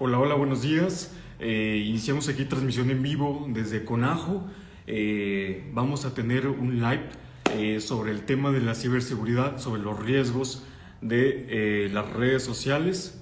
Hola, 0.00 0.20
hola, 0.20 0.36
buenos 0.36 0.62
días. 0.62 1.12
Eh, 1.40 1.82
iniciamos 1.84 2.28
aquí 2.28 2.44
transmisión 2.44 2.88
en 2.90 3.02
vivo 3.02 3.48
desde 3.48 3.84
Conajo. 3.84 4.46
Eh, 4.86 5.68
vamos 5.72 6.04
a 6.04 6.14
tener 6.14 6.46
un 6.46 6.76
live 6.76 7.08
eh, 7.56 7.80
sobre 7.80 8.12
el 8.12 8.24
tema 8.24 8.52
de 8.52 8.60
la 8.60 8.76
ciberseguridad, 8.76 9.58
sobre 9.58 9.82
los 9.82 9.98
riesgos 9.98 10.64
de 11.00 11.90
las 11.92 12.12
redes 12.12 12.44
sociales. 12.44 13.20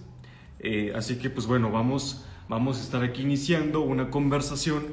así 0.95 1.17
que, 1.17 1.31
pues 1.31 1.47
bueno, 1.47 1.71
vamos, 1.71 2.27
vamos 2.47 2.79
a 2.79 2.83
estar 2.83 3.03
aquí 3.03 3.23
iniciando 3.23 3.81
una 3.81 4.11
conversación 4.11 4.85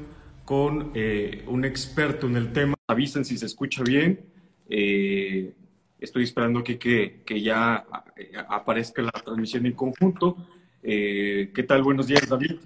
con 0.46 0.90
un 1.46 1.64
experto 1.66 2.26
en 2.26 2.36
el 2.36 2.54
tema. 2.54 2.76
Avisen 2.86 3.26
si 3.26 3.36
se 3.36 3.44
escucha 3.44 3.82
bien. 3.82 4.24
estoy 6.00 6.24
esperando 6.24 6.64
que, 6.64 6.78
que, 6.78 7.20
que 7.26 7.42
ya 7.42 7.84
aparezca 8.48 9.02
la 9.02 9.10
transmisión 9.10 9.66
en 9.66 9.72
conjunto. 9.72 10.38
Eh, 10.86 11.50
¿Qué 11.54 11.62
tal? 11.62 11.82
Buenos 11.82 12.08
días, 12.08 12.28
David. 12.28 12.56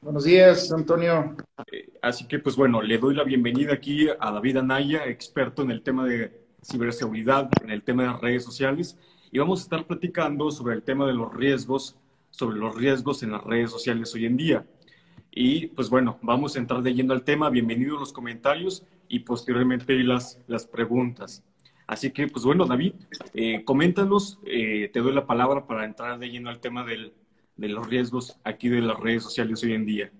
Buenos 0.00 0.22
días, 0.22 0.70
Antonio. 0.70 1.36
Eh, 1.72 1.88
así 2.00 2.28
que, 2.28 2.38
pues 2.38 2.54
bueno, 2.54 2.80
le 2.80 2.98
doy 2.98 3.16
la 3.16 3.24
bienvenida 3.24 3.72
aquí 3.74 4.06
a 4.08 4.30
David 4.30 4.58
Anaya, 4.58 5.06
experto 5.06 5.62
en 5.62 5.72
el 5.72 5.82
tema 5.82 6.06
de 6.06 6.40
ciberseguridad, 6.62 7.50
en 7.64 7.70
el 7.70 7.82
tema 7.82 8.04
de 8.04 8.12
redes 8.20 8.44
sociales, 8.44 8.96
y 9.32 9.40
vamos 9.40 9.58
a 9.58 9.62
estar 9.64 9.86
platicando 9.88 10.52
sobre 10.52 10.76
el 10.76 10.84
tema 10.84 11.04
de 11.04 11.14
los 11.14 11.34
riesgos, 11.34 11.96
sobre 12.30 12.58
los 12.58 12.76
riesgos 12.76 13.24
en 13.24 13.32
las 13.32 13.42
redes 13.42 13.72
sociales 13.72 14.14
hoy 14.14 14.26
en 14.26 14.36
día. 14.36 14.64
Y 15.32 15.66
pues 15.66 15.90
bueno, 15.90 16.20
vamos 16.22 16.54
a 16.54 16.60
entrar 16.60 16.80
de 16.80 16.94
lleno 16.94 17.12
al 17.12 17.24
tema. 17.24 17.50
Bienvenido 17.50 17.96
a 17.96 18.00
los 18.00 18.12
comentarios 18.12 18.84
y 19.08 19.18
posteriormente 19.18 19.94
las, 20.04 20.38
las 20.46 20.64
preguntas. 20.64 21.42
Así 21.86 22.10
que, 22.10 22.26
pues 22.26 22.44
bueno, 22.44 22.66
David, 22.66 22.94
eh, 23.32 23.64
coméntanos, 23.64 24.40
eh, 24.44 24.90
te 24.92 25.00
doy 25.00 25.12
la 25.12 25.26
palabra 25.26 25.66
para 25.66 25.84
entrar 25.84 26.18
de 26.18 26.28
lleno 26.28 26.50
al 26.50 26.60
tema 26.60 26.84
del, 26.84 27.12
de 27.56 27.68
los 27.68 27.86
riesgos 27.88 28.36
aquí 28.44 28.68
de 28.68 28.80
las 28.80 28.98
redes 28.98 29.22
sociales 29.22 29.62
hoy 29.62 29.74
en 29.74 29.86
día. 29.86 30.10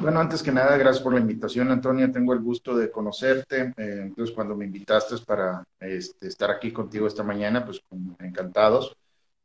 Bueno, 0.00 0.20
antes 0.20 0.42
que 0.42 0.52
nada, 0.52 0.76
gracias 0.76 1.02
por 1.02 1.14
la 1.14 1.20
invitación, 1.20 1.70
Antonio. 1.70 2.10
Tengo 2.12 2.32
el 2.34 2.40
gusto 2.40 2.76
de 2.76 2.90
conocerte. 2.90 3.72
Eh, 3.76 4.00
entonces, 4.02 4.34
cuando 4.34 4.54
me 4.54 4.66
invitaste 4.66 5.16
para 5.26 5.64
este, 5.80 6.28
estar 6.28 6.50
aquí 6.50 6.70
contigo 6.70 7.06
esta 7.06 7.22
mañana, 7.22 7.64
pues 7.64 7.82
encantados. 8.20 8.96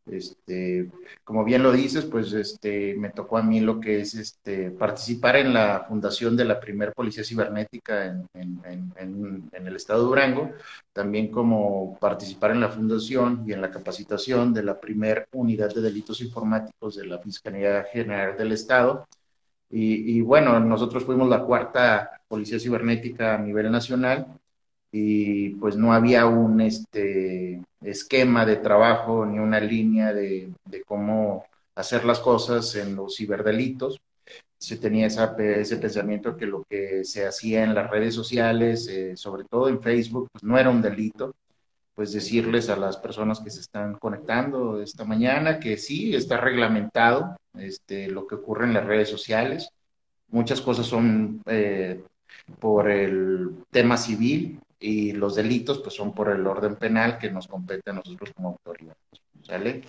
Este, 0.05 0.89
como 1.23 1.44
bien 1.44 1.61
lo 1.61 1.71
dices, 1.71 2.05
pues 2.05 2.33
este, 2.33 2.95
me 2.95 3.11
tocó 3.11 3.38
a 3.38 3.44
mí 3.44 3.59
lo 3.59 3.80
que 3.80 4.02
es 4.02 4.16
este, 4.16 4.71
participar 4.71 5.35
en 5.38 5.53
la 5.53 5.85
fundación 5.88 6.35
de 6.35 6.45
la 6.45 6.59
primer 6.59 6.91
policía 6.94 7.23
cibernética 7.23 8.05
en, 8.33 8.59
el 9.53 9.75
estado 9.75 10.02
de 10.02 10.07
Durango, 10.07 10.52
también 10.91 11.29
como 11.31 11.97
participar 11.99 12.52
en 12.52 12.61
la 12.61 12.69
fundación 12.69 13.44
y 13.47 13.53
en 13.53 13.61
la 13.61 13.72
capacitación 13.72 14.53
de 14.53 14.63
la 14.63 14.79
primer 14.79 15.27
unidad 15.33 15.73
de 15.73 15.81
delitos 15.81 16.19
informáticos 16.22 16.95
de 16.95 17.05
la 17.05 17.19
Fiscalía 17.19 17.83
General 17.91 18.35
del 18.38 18.52
Estado. 18.53 19.07
Y, 19.69 20.17
y 20.17 20.22
bueno, 20.22 20.59
nosotros 20.59 21.03
fuimos 21.05 21.29
la 21.29 21.44
cuarta 21.44 22.22
policía 22.27 22.59
cibernética 22.59 23.35
a 23.35 23.38
nivel 23.38 23.72
nacional 23.72 24.41
y 24.92 25.50
pues 25.52 25.78
no 25.78 25.94
había 25.94 26.25
un 26.25 26.59
este, 26.61 27.61
esquema 27.81 28.45
de 28.45 28.58
trabajo 28.58 29.25
ni 29.25 29.39
una 29.39 29.59
línea 29.59 30.14
de, 30.14 30.53
cómo 30.86 31.45
hacer 31.75 32.03
las 32.03 32.20
cosas 32.20 32.75
en 32.75 32.95
los 32.95 33.16
ciberdelitos. 33.16 34.00
Se 34.59 34.78
tenía 34.78 35.08
ese 35.08 35.78
pensamiento 35.78 36.38
que 36.38 36.45
lo 36.45 36.64
que 36.69 37.03
se 37.03 37.25
hacía 37.25 37.64
en 37.64 37.73
las 37.73 37.89
redes 37.89 38.14
sociales, 38.14 38.88
eh, 38.88 39.17
sobre 39.17 39.45
todo 39.45 39.69
en 39.69 39.81
Facebook, 39.81 40.28
pues 40.31 40.44
no 40.44 40.58
era 40.58 40.69
un 40.69 40.81
delito. 40.81 41.34
Pues 41.95 42.14
decirles 42.14 42.69
a 42.69 42.78
las 42.78 42.97
personas 42.97 43.42
que 43.42 43.50
se 43.50 43.59
están 43.59 43.95
conectando 43.95 44.81
esta 44.81 45.03
mañana 45.03 45.59
que 45.59 45.78
sí, 45.78 46.16
está 46.16 46.38
reglamentado 46.38 47.36
este, 47.58 48.08
lo 48.08 48.25
que 48.28 48.36
ocurre 48.36 48.66
en 48.66 48.73
las 48.73 48.86
redes 48.86 49.09
sociales. 49.09 49.69
Muchas 50.30 50.62
cosas 50.62 50.86
son 50.86 51.41
eh, 51.46 52.02
por 52.59 52.90
el 52.90 53.63
tema 53.72 53.97
civil, 53.97 54.59
y 54.81 55.12
los 55.14 55.36
delitos 55.36 55.80
pues 55.80 55.96
son 55.96 56.14
por 56.14 56.30
el 56.30 56.46
orden 56.46 56.75
penal 56.75 57.19
que 57.19 57.30
nos 57.30 57.47
compete 57.47 57.92
a 57.92 57.94
nosotros 57.94 58.31
como 58.36 58.50
autoridad. 58.50 58.97
¿Sale? 59.44 59.84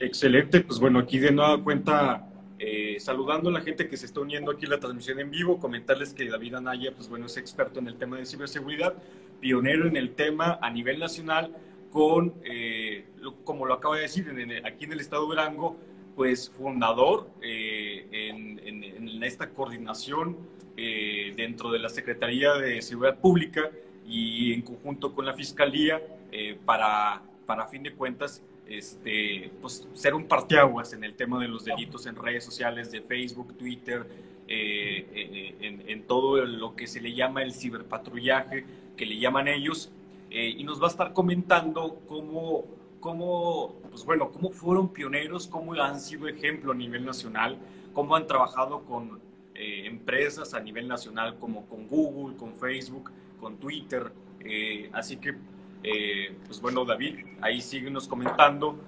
Excelente, 0.00 0.60
pues 0.60 0.78
bueno, 0.78 0.98
aquí 0.98 1.18
de 1.18 1.30
nueva 1.30 1.62
cuenta, 1.62 2.28
eh, 2.58 2.96
saludando 2.98 3.48
a 3.48 3.52
la 3.52 3.60
gente 3.60 3.88
que 3.88 3.96
se 3.96 4.06
está 4.06 4.20
uniendo 4.20 4.50
aquí 4.50 4.66
a 4.66 4.70
la 4.70 4.80
transmisión 4.80 5.20
en 5.20 5.30
vivo, 5.30 5.58
comentarles 5.58 6.12
que 6.12 6.28
David 6.28 6.56
Anaya, 6.56 6.92
pues 6.94 7.08
bueno, 7.08 7.26
es 7.26 7.36
experto 7.36 7.78
en 7.78 7.86
el 7.86 7.96
tema 7.96 8.18
de 8.18 8.26
ciberseguridad, 8.26 8.94
pionero 9.40 9.86
en 9.86 9.96
el 9.96 10.14
tema 10.14 10.58
a 10.60 10.68
nivel 10.70 10.98
nacional, 10.98 11.56
con, 11.90 12.34
eh, 12.44 13.06
como 13.44 13.64
lo 13.64 13.74
acaba 13.74 13.96
de 13.96 14.02
decir, 14.02 14.26
aquí 14.64 14.84
en 14.84 14.92
el 14.92 15.00
estado 15.00 15.22
de 15.22 15.28
Durango, 15.28 15.78
pues 16.16 16.50
fundador 16.50 17.30
eh, 17.42 18.08
en, 18.10 18.58
en, 18.58 19.22
esta 19.22 19.50
coordinación 19.50 20.36
eh, 20.78 21.32
dentro 21.36 21.70
de 21.70 21.78
la 21.78 21.88
Secretaría 21.88 22.52
de 22.54 22.82
Seguridad 22.82 23.18
Pública 23.18 23.70
y 24.06 24.52
en 24.52 24.60
conjunto 24.60 25.14
con 25.14 25.24
la 25.24 25.32
Fiscalía 25.32 26.02
eh, 26.30 26.58
para, 26.66 27.22
para, 27.46 27.66
fin 27.66 27.82
de 27.82 27.94
cuentas, 27.94 28.42
este, 28.68 29.50
pues, 29.62 29.88
ser 29.94 30.14
un 30.14 30.26
parteaguas 30.26 30.92
en 30.92 31.02
el 31.04 31.14
tema 31.14 31.40
de 31.40 31.48
los 31.48 31.64
delitos 31.64 32.06
en 32.06 32.14
redes 32.14 32.44
sociales 32.44 32.90
de 32.90 33.00
Facebook, 33.00 33.56
Twitter, 33.56 34.06
eh, 34.48 35.56
en, 35.60 35.88
en, 35.88 36.02
todo 36.02 36.44
lo 36.44 36.76
que 36.76 36.86
se 36.86 37.00
le 37.00 37.14
llama 37.14 37.42
el 37.42 37.54
ciberpatrullaje, 37.54 38.66
que 38.98 39.06
le 39.06 39.18
llaman 39.18 39.48
ellos, 39.48 39.90
y 40.30 40.62
nos 40.64 40.80
va 40.80 40.86
a 40.86 40.90
estar 40.90 41.14
comentando 41.14 42.02
cómo, 42.06 42.66
cómo, 43.00 43.76
pues 43.90 44.04
bueno, 44.04 44.30
cómo 44.30 44.50
fueron 44.50 44.92
pioneros, 44.92 45.46
cómo 45.46 45.72
han 45.74 46.00
sido 46.00 46.28
ejemplo 46.28 46.72
a 46.72 46.74
nivel 46.74 47.04
nacional, 47.06 47.58
cómo 47.94 48.14
han 48.14 48.26
trabajado 48.26 48.84
con 48.84 49.25
eh, 49.58 49.86
empresas 49.86 50.52
a 50.52 50.60
nivel 50.60 50.86
nacional 50.86 51.38
como 51.38 51.64
con 51.66 51.88
Google, 51.88 52.36
con 52.36 52.54
Facebook, 52.56 53.10
con 53.40 53.56
Twitter. 53.56 54.12
Eh, 54.44 54.90
así 54.92 55.16
que, 55.16 55.34
eh, 55.82 56.36
pues 56.46 56.60
bueno, 56.60 56.84
David, 56.84 57.24
ahí 57.40 57.60
síguenos 57.60 58.06
comentando 58.06 58.78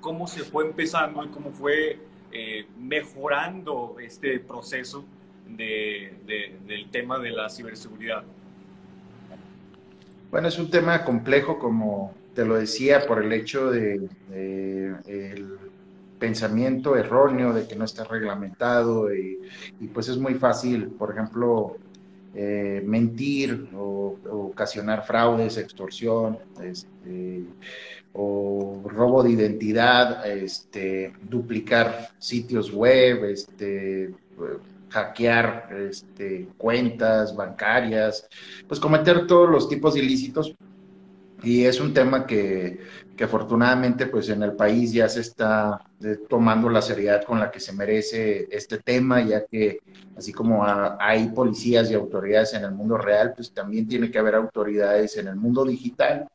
cómo 0.00 0.26
se 0.26 0.44
fue 0.44 0.64
empezando 0.64 1.22
y 1.22 1.28
cómo 1.28 1.52
fue 1.52 1.98
mejorando 2.78 3.96
este 4.00 4.40
proceso 4.40 5.04
de, 5.46 6.14
del 6.66 6.90
tema 6.90 7.18
de 7.18 7.30
la 7.32 7.50
ciberseguridad. 7.50 8.24
Bueno, 10.30 10.48
es 10.48 10.58
un 10.58 10.70
tema 10.70 11.04
complejo, 11.04 11.58
como 11.58 12.14
te 12.34 12.46
lo 12.46 12.54
decía, 12.54 13.06
por 13.06 13.22
el 13.22 13.30
hecho 13.34 13.70
de, 13.70 14.08
de 14.30 15.44
pensamiento 16.22 16.96
erróneo 16.96 17.52
de 17.52 17.66
que 17.66 17.74
no 17.74 17.84
está 17.84 18.04
reglamentado 18.04 19.12
y, 19.12 19.40
pues 19.92 20.08
es 20.08 20.18
muy 20.18 20.34
fácil, 20.34 20.86
por 20.86 21.10
ejemplo, 21.10 21.78
eh, 22.32 22.80
mentir 22.86 23.70
o, 23.74 24.16
ocasionar 24.30 25.04
fraudes, 25.04 25.56
extorsión, 25.56 26.38
este, 26.62 27.42
o 28.12 28.84
robo 28.84 29.24
de 29.24 29.30
identidad, 29.30 30.24
este, 30.30 31.12
duplicar 31.28 32.10
sitios 32.18 32.72
web, 32.72 33.24
este, 33.24 34.14
hackear 34.90 35.70
este, 35.90 36.50
cuentas 36.56 37.34
bancarias, 37.34 38.28
pues 38.68 38.78
cometer 38.78 39.26
todos 39.26 39.50
los 39.50 39.68
tipos 39.68 39.94
de 39.94 40.00
ilícitos. 40.04 40.54
Y 41.42 41.64
es 41.64 41.80
un 41.80 41.92
tema 41.92 42.26
que, 42.26 42.78
que 43.16 43.24
afortunadamente 43.24 44.06
pues 44.06 44.28
en 44.28 44.42
el 44.42 44.52
país 44.52 44.92
ya 44.92 45.08
se 45.08 45.20
está 45.20 45.80
eh, 46.02 46.18
tomando 46.28 46.68
la 46.68 46.80
seriedad 46.80 47.24
con 47.24 47.38
la 47.38 47.50
que 47.50 47.60
se 47.60 47.72
merece 47.72 48.48
este 48.50 48.78
tema, 48.78 49.20
ya 49.22 49.44
que 49.44 49.80
así 50.16 50.32
como 50.32 50.64
hay 50.64 51.28
policías 51.28 51.90
y 51.90 51.94
autoridades 51.94 52.54
en 52.54 52.64
el 52.64 52.72
mundo 52.72 52.96
real, 52.96 53.32
pues 53.34 53.52
también 53.52 53.86
tiene 53.88 54.10
que 54.10 54.18
haber 54.18 54.34
autoridades 54.34 55.16
en 55.16 55.28
el 55.28 55.36
mundo 55.36 55.64
digital. 55.64 56.28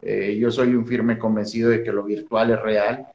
Eh, 0.00 0.36
yo 0.40 0.50
soy 0.50 0.74
un 0.74 0.86
firme 0.86 1.18
convencido 1.18 1.70
de 1.70 1.82
que 1.82 1.92
lo 1.92 2.04
virtual 2.04 2.50
es 2.50 2.60
real. 2.60 3.06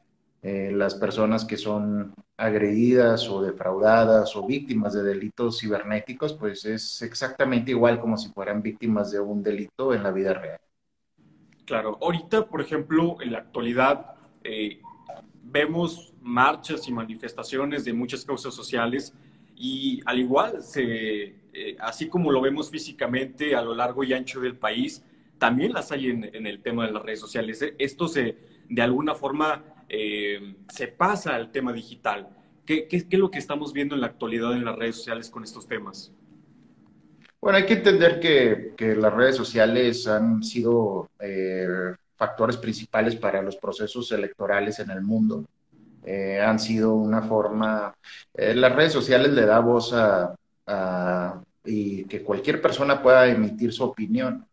Eh, 0.42 0.72
las 0.74 0.96
personas 0.96 1.44
que 1.46 1.58
son 1.58 2.14
agredidas 2.38 3.28
o 3.30 3.42
defraudadas 3.42 4.36
o 4.36 4.46
víctimas 4.46 4.94
de 4.94 5.04
delitos 5.04 5.60
cibernéticos, 5.60 6.34
pues 6.34 6.66
es 6.66 7.02
exactamente 7.02 7.72
igual 7.72 8.00
como 8.00 8.16
si 8.18 8.30
fueran 8.30 8.62
víctimas 8.62 9.12
de 9.12 9.20
un 9.20 9.42
delito 9.42 9.94
en 9.94 10.04
la 10.04 10.12
vida 10.12 10.34
real. 10.34 10.60
Claro, 11.68 11.98
ahorita, 12.02 12.48
por 12.48 12.62
ejemplo, 12.62 13.18
en 13.22 13.34
la 13.34 13.40
actualidad, 13.40 14.16
eh, 14.46 14.80
vemos 15.44 16.14
marchas 16.22 16.88
y 16.88 16.94
manifestaciones 16.94 17.84
de 17.84 17.92
muchas 17.92 18.24
causas 18.24 18.54
sociales 18.54 19.14
y 19.54 20.00
al 20.06 20.18
igual, 20.18 20.64
se, 20.64 21.36
eh, 21.52 21.76
así 21.82 22.08
como 22.08 22.32
lo 22.32 22.40
vemos 22.40 22.72
físicamente 22.72 23.54
a 23.54 23.62
lo 23.62 23.76
largo 23.76 24.06
y 24.06 24.14
ancho 24.14 24.40
del 24.40 24.56
país, 24.56 25.04
también 25.40 25.74
las 25.74 25.92
hay 25.92 26.10
en, 26.10 26.48
el 26.48 26.62
tema 26.62 26.88
de 26.88 26.94
las 26.94 27.04
redes 27.04 27.20
sociales. 27.20 27.62
Esto 27.78 28.08
se, 28.08 28.38
de 28.70 28.82
alguna 28.82 29.14
forma, 29.14 29.66
eh, 29.90 30.56
se 30.70 30.88
pasa 30.88 31.36
al 31.36 31.52
tema 31.52 31.74
digital. 31.74 32.30
¿Qué, 32.66 32.88
¿Qué, 32.88 33.06
es 33.10 33.20
lo 33.20 33.30
que 33.30 33.40
estamos 33.40 33.74
viendo 33.74 33.94
en 33.94 34.00
la 34.00 34.08
actualidad 34.08 34.54
en 34.54 34.64
las 34.64 34.78
redes 34.78 34.96
sociales 34.96 35.30
con 35.30 35.44
estos 35.44 35.68
temas? 35.68 36.14
Bueno, 37.40 37.58
hay 37.58 37.66
que 37.66 37.76
entender 37.76 38.20
que, 38.20 38.96
las 38.96 39.14
redes 39.14 39.36
sociales 39.36 40.08
han 40.08 40.44
sido 40.44 41.10
eh, 41.20 41.68
factores 42.16 42.58
principales 42.58 43.16
para 43.16 43.42
los 43.42 43.56
procesos 43.58 44.12
electorales 44.12 44.80
en 44.80 44.90
el 44.92 45.02
mundo. 45.02 45.46
eh, 46.06 46.40
han 46.42 46.60
sido 46.60 46.96
una 46.96 47.22
forma, 47.22 47.94
eh, 48.34 48.56
las 48.56 48.74
redes 48.76 48.94
sociales 48.94 49.32
le 49.34 49.46
da 49.46 49.60
voz 49.60 49.94
a, 49.94 50.34
y 51.66 52.06
que 52.06 52.24
cualquier 52.24 52.62
persona 52.62 53.02
pueda 53.02 53.28
emitir 53.28 53.74
su 53.74 53.84
opinión 53.84 54.46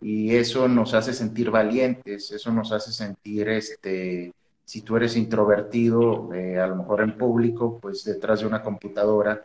y 0.00 0.34
eso 0.34 0.68
nos 0.68 0.94
hace 0.94 1.12
sentir 1.12 1.50
valientes, 1.50 2.30
eso 2.32 2.50
nos 2.52 2.72
hace 2.72 2.92
sentir, 2.92 3.48
este, 3.50 4.32
si 4.64 4.82
tú 4.82 4.96
eres 4.96 5.16
introvertido, 5.16 6.30
a 6.32 6.66
lo 6.66 6.76
mejor 6.76 7.02
en 7.02 7.16
público, 7.16 7.78
pues 7.80 8.04
detrás 8.04 8.40
de 8.40 8.46
una 8.46 8.62
computadora, 8.62 9.44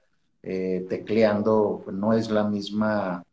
tecleando, 0.89 1.81
pues, 1.83 1.95
no 1.95 2.13
es 2.13 2.29
la 2.29 2.43
misma, 2.45 3.23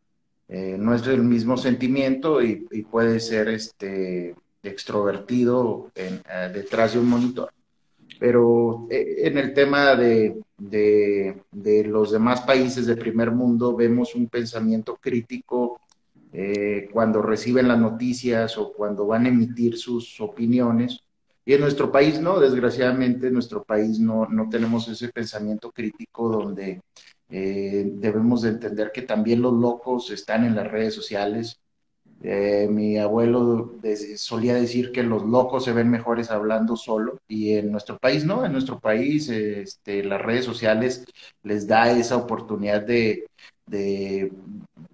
no 0.49 0.93
es 0.93 1.07
el 1.07 1.23
mismo 1.23 1.57
sentimiento 1.57 2.41
y, 2.41 2.65
puede 2.91 3.19
ser 3.19 3.49
este, 3.49 4.35
extrovertido 4.63 5.91
detrás 6.53 6.93
de 6.93 6.99
un 6.99 7.09
monitor 7.09 7.51
pero 8.19 8.87
eh, 8.89 9.27
en 9.27 9.37
el 9.37 9.53
tema 9.53 9.95
de, 9.95 10.41
los 11.85 12.11
demás 12.11 12.41
países 12.41 12.85
de 12.85 12.95
primer 12.95 13.31
mundo 13.31 13.75
vemos 13.75 14.15
un 14.15 14.27
pensamiento 14.27 14.97
crítico 14.97 15.79
eh, 16.31 16.89
cuando 16.91 17.21
reciben 17.21 17.67
las 17.67 17.79
noticias 17.79 18.57
o 18.57 18.73
cuando 18.73 19.07
van 19.07 19.25
a 19.25 19.29
emitir 19.29 19.77
sus 19.77 20.19
opiniones. 20.19 21.01
Y 21.45 21.53
en 21.53 21.61
nuestro 21.61 21.91
país 21.91 22.19
no, 22.19 22.39
desgraciadamente 22.39 23.27
en 23.27 23.33
nuestro 23.33 23.63
país 23.63 23.99
no, 23.99 24.27
tenemos 24.49 24.87
ese 24.87 25.09
pensamiento 25.09 25.71
crítico 25.71 26.29
donde 26.29 26.81
eh, 27.29 27.85
debemos 27.93 28.41
de 28.41 28.49
entender 28.49 28.91
que 28.91 29.03
también 29.03 29.41
los 29.41 29.53
locos 29.53 30.09
están 30.11 30.45
en 30.45 30.55
las 30.55 30.69
redes 30.69 30.95
sociales, 30.95 31.59
eh, 32.21 32.67
mi 32.71 32.97
abuelo 32.97 33.75
solía 34.15 34.55
decir 34.55 34.91
que 34.91 35.03
los 35.03 35.23
locos 35.23 35.65
se 35.65 35.73
ven 35.73 35.89
mejores 35.91 36.31
hablando 36.31 36.75
solo 36.75 37.19
y 37.27 37.53
en 37.53 37.71
nuestro 37.71 37.97
país 37.99 38.25
no, 38.25 38.45
en 38.45 38.51
nuestro 38.51 38.79
país 38.79 39.29
este, 39.29 40.03
las 40.03 40.21
redes 40.21 40.45
sociales 40.45 41.05
les 41.43 41.67
da 41.67 41.91
esa 41.91 42.17
oportunidad 42.17 42.81
de, 42.81 43.25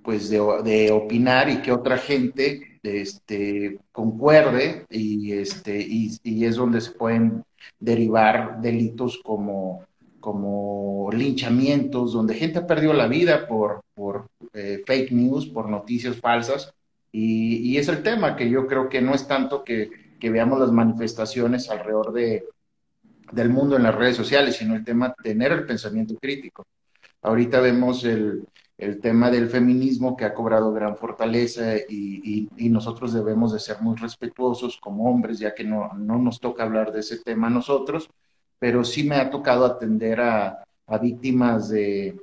pues 0.03 0.29
de, 0.29 0.91
opinar 0.91 1.49
y 1.49 1.61
que 1.61 1.71
otra 1.71 1.97
gente 1.97 2.70
este, 2.83 3.79
concuerde 3.91 4.85
y, 4.89 5.33
este, 5.33 5.79
y, 5.79 6.45
es 6.45 6.55
donde 6.55 6.81
se 6.81 6.91
pueden 6.91 7.43
derivar 7.79 8.61
delitos 8.61 9.19
como, 9.23 9.85
como 10.19 11.09
linchamientos, 11.11 12.13
donde 12.13 12.35
gente 12.35 12.59
ha 12.59 12.67
perdido 12.67 12.93
la 12.93 13.07
vida 13.07 13.47
por, 13.47 13.81
por 13.93 14.27
eh, 14.53 14.81
fake 14.85 15.11
news, 15.11 15.47
por 15.47 15.69
noticias 15.69 16.17
falsas 16.17 16.73
y, 17.11 17.77
es 17.77 17.87
el 17.87 18.03
tema 18.03 18.35
que 18.35 18.49
yo 18.49 18.67
creo 18.67 18.87
que 18.87 19.01
no 19.01 19.13
es 19.13 19.27
tanto 19.27 19.63
que, 19.63 19.89
veamos 20.21 20.59
las 20.59 20.71
manifestaciones 20.71 21.69
alrededor 21.69 22.13
de, 22.13 22.45
del 23.31 23.49
mundo 23.49 23.75
en 23.75 23.83
las 23.83 23.95
redes 23.95 24.15
sociales, 24.15 24.55
sino 24.55 24.75
el 24.75 24.83
tema 24.85 25.13
tener 25.21 25.51
el 25.51 25.65
pensamiento 25.65 26.15
crítico. 26.17 26.65
Ahorita 27.23 27.59
vemos 27.59 28.03
el, 28.05 28.43
tema 28.99 29.29
del 29.29 29.49
feminismo 29.49 30.17
que 30.17 30.25
ha 30.25 30.33
cobrado 30.33 30.73
gran 30.73 30.97
fortaleza 30.97 31.75
y, 31.77 32.49
nosotros 32.69 33.13
debemos 33.13 33.53
de 33.53 33.59
ser 33.59 33.81
muy 33.81 33.95
respetuosos 33.97 34.77
como 34.77 35.09
hombres, 35.09 35.39
ya 35.39 35.53
que 35.53 35.63
no, 35.63 35.93
no 35.93 36.17
nos 36.17 36.39
toca 36.39 36.63
hablar 36.63 36.91
de 36.91 37.01
ese 37.01 37.17
tema 37.17 37.47
a 37.47 37.51
nosotros, 37.51 38.09
pero 38.59 38.83
sí 38.83 39.03
me 39.03 39.17
ha 39.17 39.29
tocado 39.29 39.65
atender 39.65 40.21
a, 40.21 40.63
a 40.91 40.97
víctimas 40.97 41.69
de, 41.69 42.19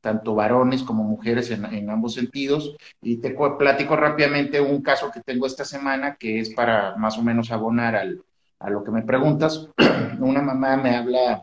tanto 0.00 0.34
varones 0.34 0.82
como 0.82 1.04
mujeres 1.04 1.50
en, 1.50 1.90
ambos 1.90 2.14
sentidos. 2.14 2.74
Y 3.02 3.18
te 3.18 3.36
platico 3.58 3.96
rápidamente 3.96 4.60
un 4.60 4.80
caso 4.80 5.10
que 5.12 5.20
tengo 5.20 5.46
esta 5.46 5.64
semana 5.64 6.16
que 6.16 6.40
es 6.40 6.50
para 6.50 6.96
más 6.96 7.18
o 7.18 7.22
menos 7.22 7.50
abonar 7.50 7.96
al, 7.96 8.22
a 8.58 8.70
lo 8.70 8.82
que 8.82 8.92
me 8.92 9.02
preguntas. 9.02 9.68
Una 10.20 10.40
mamá 10.40 10.78
me 10.78 10.96
habla 10.96 11.42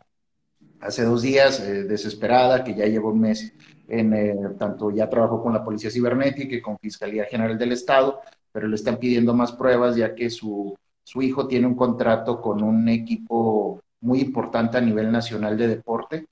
hace 0.82 1.04
dos 1.04 1.22
días, 1.22 1.60
eh, 1.60 1.84
desesperada, 1.84 2.64
que 2.64 2.76
ya 2.76 2.86
lleva 2.86 3.10
un 3.10 3.22
mes 3.22 3.54
en, 3.88 4.14
eh, 4.14 4.36
tanto 4.58 4.92
ya 4.92 5.10
trabajó 5.10 5.42
con 5.42 5.54
la 5.54 5.64
Policía 5.64 5.90
Cibernética 5.90 6.56
y 6.56 6.62
con 6.62 6.78
Fiscalía 6.78 7.26
General 7.26 7.58
del 7.58 7.72
Estado, 7.72 8.22
pero 8.52 8.68
le 8.68 8.76
están 8.76 8.98
pidiendo 8.98 9.34
más 9.34 9.52
pruebas 9.52 9.96
ya 9.96 10.14
que 10.14 10.30
su, 10.30 10.76
su 11.04 11.22
hijo 11.22 11.48
tiene 11.48 11.68
un 11.68 11.76
contrato 11.76 12.42
con 12.42 12.64
un 12.64 12.90
equipo 12.90 13.82
muy 14.02 14.20
importante 14.20 14.78
a 14.78 14.82
nivel 14.82 15.12
nacional 15.12 15.58
de 15.58 15.68
deporte. 15.68 16.26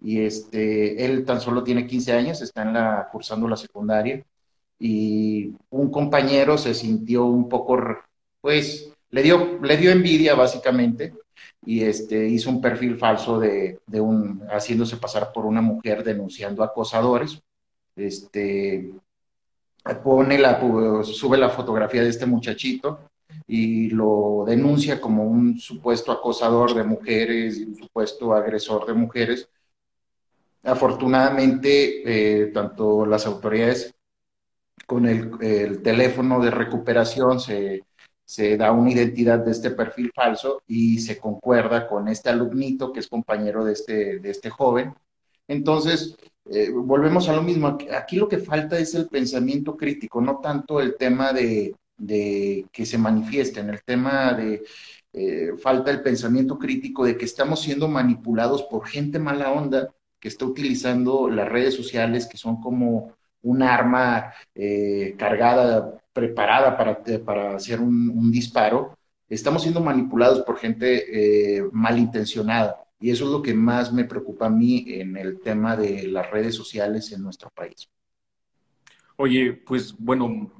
Y 0.00 0.20
este, 0.20 1.04
él 1.04 1.24
tan 1.24 1.40
solo 1.40 1.62
tiene 1.62 1.86
15 1.86 2.12
años, 2.12 2.42
está 2.42 3.08
cursando 3.10 3.48
la 3.48 3.56
secundaria. 3.56 4.22
Y 4.78 5.54
un 5.70 5.90
compañero 5.90 6.58
se 6.58 6.74
sintió 6.74 7.24
un 7.24 7.48
poco, 7.48 7.78
pues, 8.40 8.92
le 9.10 9.22
dio, 9.22 9.58
le 9.62 9.76
dio 9.76 9.90
envidia 9.90 10.34
básicamente 10.34 11.14
y 11.64 11.82
este, 11.82 12.28
hizo 12.28 12.50
un 12.50 12.60
perfil 12.60 12.96
falso 12.96 13.38
de, 13.38 13.80
de 13.86 14.00
un, 14.00 14.42
haciéndose 14.50 14.96
pasar 14.96 15.32
por 15.32 15.46
una 15.46 15.60
mujer 15.60 16.04
denunciando 16.04 16.62
acosadores. 16.62 17.40
Este, 17.94 18.92
pone 19.94 20.38
la, 20.38 20.60
sube 21.04 21.38
la 21.38 21.50
fotografía 21.50 22.02
de 22.02 22.10
este 22.10 22.26
muchachito 22.26 23.00
y 23.46 23.90
lo 23.90 24.44
denuncia 24.46 25.00
como 25.00 25.24
un 25.24 25.58
supuesto 25.58 26.12
acosador 26.12 26.74
de 26.74 26.84
mujeres 26.84 27.58
y 27.58 27.64
un 27.64 27.76
supuesto 27.76 28.34
agresor 28.34 28.86
de 28.86 28.94
mujeres. 28.94 29.48
Afortunadamente, 30.64 32.42
eh, 32.42 32.46
tanto 32.46 33.06
las 33.06 33.26
autoridades 33.26 33.94
con 34.86 35.06
el, 35.06 35.82
teléfono 35.82 36.40
de 36.40 36.50
recuperación 36.50 37.40
se, 37.40 37.84
da 38.56 38.72
una 38.72 38.90
identidad 38.90 39.38
de 39.38 39.52
este 39.52 39.70
perfil 39.70 40.10
falso 40.14 40.62
y 40.66 40.98
se 40.98 41.18
concuerda 41.18 41.86
con 41.86 42.08
este 42.08 42.30
alumnito 42.30 42.92
que 42.92 43.00
es 43.00 43.08
compañero 43.08 43.64
de 43.64 43.72
este, 43.72 44.18
de 44.18 44.30
este 44.30 44.50
joven. 44.50 44.94
Entonces, 45.48 46.16
eh, 46.50 46.70
volvemos 46.70 47.28
a 47.28 47.34
lo 47.34 47.42
mismo. 47.42 47.78
Aquí 47.96 48.16
lo 48.16 48.28
que 48.28 48.38
falta 48.38 48.78
es 48.78 48.94
el 48.94 49.08
pensamiento 49.08 49.76
crítico, 49.76 50.20
no 50.20 50.40
tanto 50.40 50.80
el 50.80 50.96
tema 50.96 51.32
de, 51.32 51.74
de 51.96 52.66
que 52.72 52.86
se 52.86 52.98
manifieste 52.98 53.60
en 53.60 53.70
el 53.70 53.82
tema 53.82 54.34
de 54.34 54.64
eh, 55.12 55.52
falta 55.58 55.90
el 55.90 56.02
pensamiento 56.02 56.58
crítico 56.58 57.04
de 57.04 57.16
que 57.16 57.24
estamos 57.24 57.62
siendo 57.62 57.88
manipulados 57.88 58.64
por 58.64 58.86
gente 58.86 59.18
mala 59.18 59.50
onda 59.50 59.88
que 60.20 60.28
está 60.28 60.44
utilizando 60.44 61.30
las 61.30 61.48
redes 61.48 61.74
sociales 61.74 62.26
que 62.26 62.36
son 62.36 62.60
como 62.60 63.14
un 63.42 63.62
arma 63.62 64.32
eh, 64.54 65.14
cargada, 65.16 66.02
preparada 66.16 66.78
para, 66.78 67.02
para 67.22 67.56
hacer 67.56 67.78
un, 67.78 68.32
disparo. 68.32 68.96
Estamos 69.28 69.60
siendo 69.60 69.82
manipulados 69.82 70.40
por 70.40 70.56
gente 70.56 71.58
eh, 71.58 71.62
malintencionada. 71.72 72.82
Y 72.98 73.10
eso 73.10 73.26
es 73.26 73.30
lo 73.30 73.42
que 73.42 73.52
más 73.52 73.92
me 73.92 74.06
preocupa 74.06 74.46
a 74.46 74.50
mí 74.50 74.86
en 74.88 75.18
el 75.18 75.40
tema 75.40 75.76
de 75.76 76.04
las 76.04 76.30
redes 76.30 76.54
sociales 76.54 77.12
en 77.12 77.22
nuestro 77.22 77.50
país. 77.50 77.90
Oye, 79.16 79.52
pues 79.52 79.94
bueno, 79.98 80.50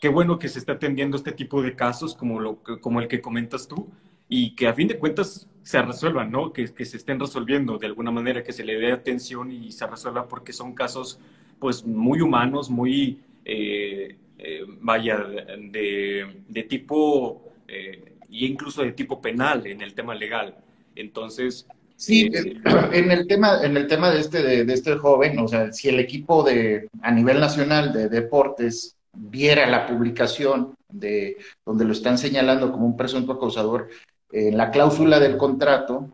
qué 0.00 0.08
bueno 0.08 0.36
que 0.36 0.48
se 0.48 0.58
está 0.58 0.72
atendiendo 0.72 1.16
este 1.16 1.30
tipo 1.30 1.62
de 1.62 1.76
casos 1.76 2.16
como, 2.16 2.40
lo, 2.40 2.60
como 2.80 3.00
el 3.00 3.06
que 3.06 3.20
comentas 3.20 3.68
tú 3.68 3.88
y 4.28 4.56
que 4.56 4.66
a 4.66 4.74
fin 4.74 4.88
de 4.88 4.98
cuentas 4.98 5.48
se 5.62 5.80
resuelvan, 5.80 6.32
¿no? 6.32 6.52
Que, 6.52 6.74
que 6.74 6.84
se 6.84 6.96
estén 6.96 7.20
resolviendo 7.20 7.78
de 7.78 7.86
alguna 7.86 8.10
manera, 8.10 8.42
que 8.42 8.52
se 8.52 8.64
le 8.64 8.78
dé 8.78 8.90
atención 8.90 9.52
y 9.52 9.70
se 9.70 9.86
resuelva 9.86 10.26
porque 10.26 10.52
son 10.52 10.74
casos 10.74 11.20
pues 11.60 11.84
muy 11.84 12.20
humanos, 12.20 12.68
muy, 12.68 13.22
eh, 13.44 14.16
eh, 14.44 14.64
vaya, 14.80 15.16
de, 15.18 16.42
de 16.46 16.62
tipo, 16.64 17.52
eh, 17.66 18.16
y 18.28 18.46
incluso 18.46 18.82
de 18.82 18.92
tipo 18.92 19.20
penal 19.22 19.66
en 19.66 19.80
el 19.80 19.94
tema 19.94 20.14
legal. 20.14 20.54
Entonces, 20.94 21.66
Sí, 21.96 22.28
en 22.92 23.10
el 23.12 23.26
tema, 23.28 23.62
en 23.62 23.76
el 23.76 23.86
tema 23.86 24.10
de 24.10 24.20
este, 24.20 24.42
de, 24.42 24.64
de, 24.64 24.74
este 24.74 24.96
joven, 24.96 25.38
o 25.38 25.46
sea, 25.46 25.72
si 25.72 25.88
el 25.88 26.00
equipo 26.00 26.42
de 26.42 26.88
a 27.00 27.12
nivel 27.12 27.38
nacional 27.38 27.92
de 27.92 28.08
deportes 28.08 28.96
viera 29.12 29.66
la 29.68 29.86
publicación 29.86 30.74
de 30.88 31.36
donde 31.64 31.84
lo 31.84 31.92
están 31.92 32.18
señalando 32.18 32.72
como 32.72 32.86
un 32.86 32.96
presunto 32.96 33.32
acosador, 33.32 33.88
en 34.32 34.56
la 34.56 34.72
cláusula 34.72 35.20
del 35.20 35.36
contrato 35.36 36.10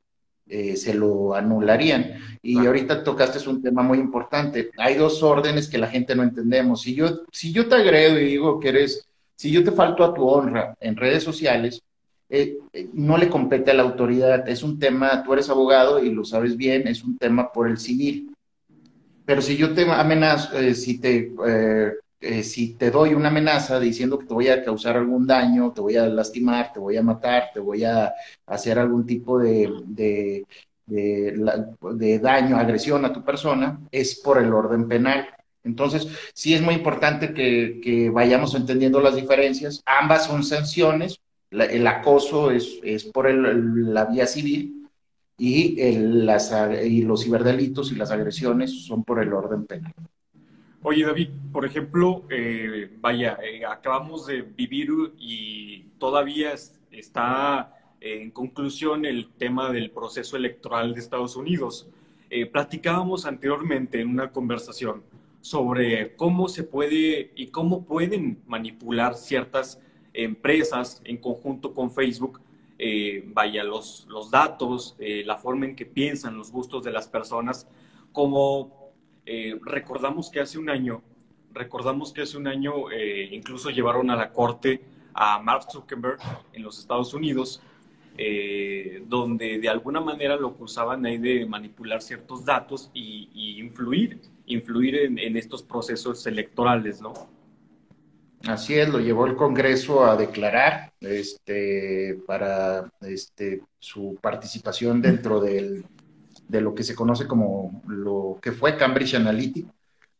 eh, 0.50 0.76
se 0.76 0.94
lo 0.94 1.34
anularían. 1.34 2.14
Y 2.42 2.58
ahorita 2.58 3.04
tocaste 3.04 3.48
un 3.48 3.62
tema 3.62 3.82
muy 3.82 3.98
importante. 3.98 4.70
Hay 4.78 4.96
dos 4.96 5.22
órdenes 5.22 5.68
que 5.68 5.78
la 5.78 5.86
gente 5.86 6.14
no 6.14 6.22
entendemos. 6.22 6.82
Si 6.82 6.94
yo, 6.94 7.22
si 7.30 7.52
yo 7.52 7.68
te 7.68 7.76
agredo 7.76 8.18
y 8.18 8.24
digo 8.24 8.58
que 8.58 8.70
eres, 8.70 9.06
si 9.36 9.50
yo 9.50 9.62
te 9.62 9.70
falto 9.72 10.04
a 10.04 10.12
tu 10.12 10.26
honra 10.26 10.74
en 10.80 10.96
redes 10.96 11.22
sociales, 11.22 11.80
eh, 12.28 12.58
eh, 12.72 12.88
no 12.92 13.16
le 13.16 13.28
compete 13.28 13.70
a 13.70 13.74
la 13.74 13.82
autoridad. 13.82 14.48
Es 14.48 14.62
un 14.62 14.78
tema, 14.78 15.22
tú 15.22 15.32
eres 15.32 15.48
abogado 15.48 16.02
y 16.02 16.10
lo 16.10 16.24
sabes 16.24 16.56
bien, 16.56 16.88
es 16.88 17.04
un 17.04 17.16
tema 17.16 17.52
por 17.52 17.68
el 17.68 17.78
civil. 17.78 18.34
Pero 19.24 19.42
si 19.42 19.56
yo 19.56 19.72
te 19.72 19.88
amenazo, 19.90 20.50
si 20.74 20.98
te 20.98 21.30
eh, 22.20 22.42
si 22.42 22.74
te 22.74 22.90
doy 22.90 23.14
una 23.14 23.28
amenaza 23.28 23.80
diciendo 23.80 24.18
que 24.18 24.26
te 24.26 24.34
voy 24.34 24.48
a 24.48 24.62
causar 24.62 24.96
algún 24.96 25.26
daño, 25.26 25.72
te 25.72 25.80
voy 25.80 25.96
a 25.96 26.06
lastimar, 26.06 26.72
te 26.72 26.78
voy 26.78 26.96
a 26.96 27.02
matar, 27.02 27.50
te 27.54 27.60
voy 27.60 27.84
a 27.84 28.12
hacer 28.46 28.78
algún 28.78 29.06
tipo 29.06 29.38
de, 29.38 30.44
de, 30.86 32.18
daño, 32.18 32.56
agresión 32.56 33.04
a 33.04 33.12
tu 33.12 33.24
persona, 33.24 33.80
es 33.90 34.20
por 34.20 34.38
el 34.38 34.52
orden 34.52 34.86
penal. 34.86 35.28
Entonces, 35.64 36.08
sí 36.34 36.54
es 36.54 36.60
muy 36.62 36.74
importante 36.74 37.32
que, 37.34 38.10
vayamos 38.12 38.54
entendiendo 38.54 39.00
las 39.00 39.16
diferencias. 39.16 39.82
Ambas 39.86 40.26
son 40.26 40.44
sanciones, 40.44 41.18
el 41.50 41.86
acoso 41.86 42.50
es, 42.50 42.78
es 42.82 43.04
por 43.04 43.30
la 43.32 44.04
vía 44.06 44.26
civil 44.26 44.88
y 45.38 45.76
los 47.02 47.24
ciberdelitos 47.24 47.92
y 47.92 47.94
las 47.96 48.10
agresiones 48.10 48.84
son 48.86 49.04
por 49.04 49.22
el 49.22 49.32
orden 49.32 49.64
penal. 49.66 49.94
Oye, 50.82 51.04
David, 51.04 51.28
por 51.52 51.66
ejemplo, 51.66 52.24
eh, 52.30 52.90
vaya, 53.02 53.38
eh, 53.44 53.66
acabamos 53.66 54.26
de 54.26 54.40
vivir 54.40 54.88
y 55.18 55.82
todavía 55.98 56.54
está 56.90 57.76
en 58.00 58.30
conclusión 58.30 59.04
el 59.04 59.28
tema 59.36 59.70
del 59.70 59.90
proceso 59.90 60.38
electoral 60.38 60.94
de 60.94 61.00
Estados 61.00 61.36
Unidos. 61.36 61.86
Eh, 62.30 62.46
platicábamos 62.46 63.26
anteriormente 63.26 64.00
en 64.00 64.08
una 64.08 64.32
conversación 64.32 65.02
sobre 65.42 66.16
cómo 66.16 66.48
se 66.48 66.64
puede 66.64 67.30
y 67.36 67.48
cómo 67.48 67.84
pueden 67.84 68.40
manipular 68.46 69.16
ciertas 69.16 69.82
empresas 70.14 71.02
en 71.04 71.18
conjunto 71.18 71.74
con 71.74 71.90
Facebook, 71.90 72.40
vaya, 73.34 73.62
los, 73.64 74.06
los 74.08 74.30
datos, 74.30 74.96
la 74.98 75.36
forma 75.36 75.66
en 75.66 75.76
que 75.76 75.84
piensan, 75.84 76.38
los 76.38 76.50
gustos 76.50 76.82
de 76.82 76.90
las 76.90 77.06
personas, 77.06 77.68
como 78.12 78.79
eh, 79.32 79.60
recordamos 79.64 80.28
que 80.28 80.40
hace 80.40 80.58
un 80.58 80.68
año, 80.68 81.02
recordamos 81.54 82.12
que 82.12 82.22
hace 82.22 82.36
un 82.36 82.48
año 82.48 82.90
eh, 82.90 83.28
incluso 83.30 83.70
llevaron 83.70 84.10
a 84.10 84.16
la 84.16 84.32
corte 84.32 84.80
a 85.14 85.38
Mark 85.38 85.70
Zuckerberg 85.70 86.18
en 86.52 86.64
los 86.64 86.80
Estados 86.80 87.14
Unidos, 87.14 87.62
eh, 88.18 89.04
donde 89.06 89.60
de 89.60 89.68
alguna 89.68 90.00
manera 90.00 90.34
lo 90.34 90.48
acusaban 90.48 91.06
ahí 91.06 91.18
de 91.18 91.46
manipular 91.46 92.02
ciertos 92.02 92.44
datos 92.44 92.90
y, 92.92 93.60
influir, 93.60 94.20
influir 94.46 94.96
en, 94.96 95.36
estos 95.36 95.62
procesos 95.62 96.26
electorales, 96.26 97.00
¿no? 97.00 97.12
Así 98.48 98.74
es, 98.74 98.88
lo 98.88 98.98
llevó 98.98 99.26
el 99.26 99.36
Congreso 99.36 100.06
a 100.06 100.16
declarar 100.16 100.92
este, 100.98 102.18
para 102.26 102.90
este, 103.02 103.62
su 103.78 104.18
participación 104.20 105.00
dentro 105.00 105.40
del 105.40 105.84
de 106.50 106.60
lo 106.60 106.74
que 106.74 106.82
se 106.84 106.94
conoce 106.94 107.26
como 107.26 107.82
lo 107.86 108.38
que 108.42 108.52
fue 108.52 108.76
Cambridge 108.76 109.14
Analytica. 109.14 109.72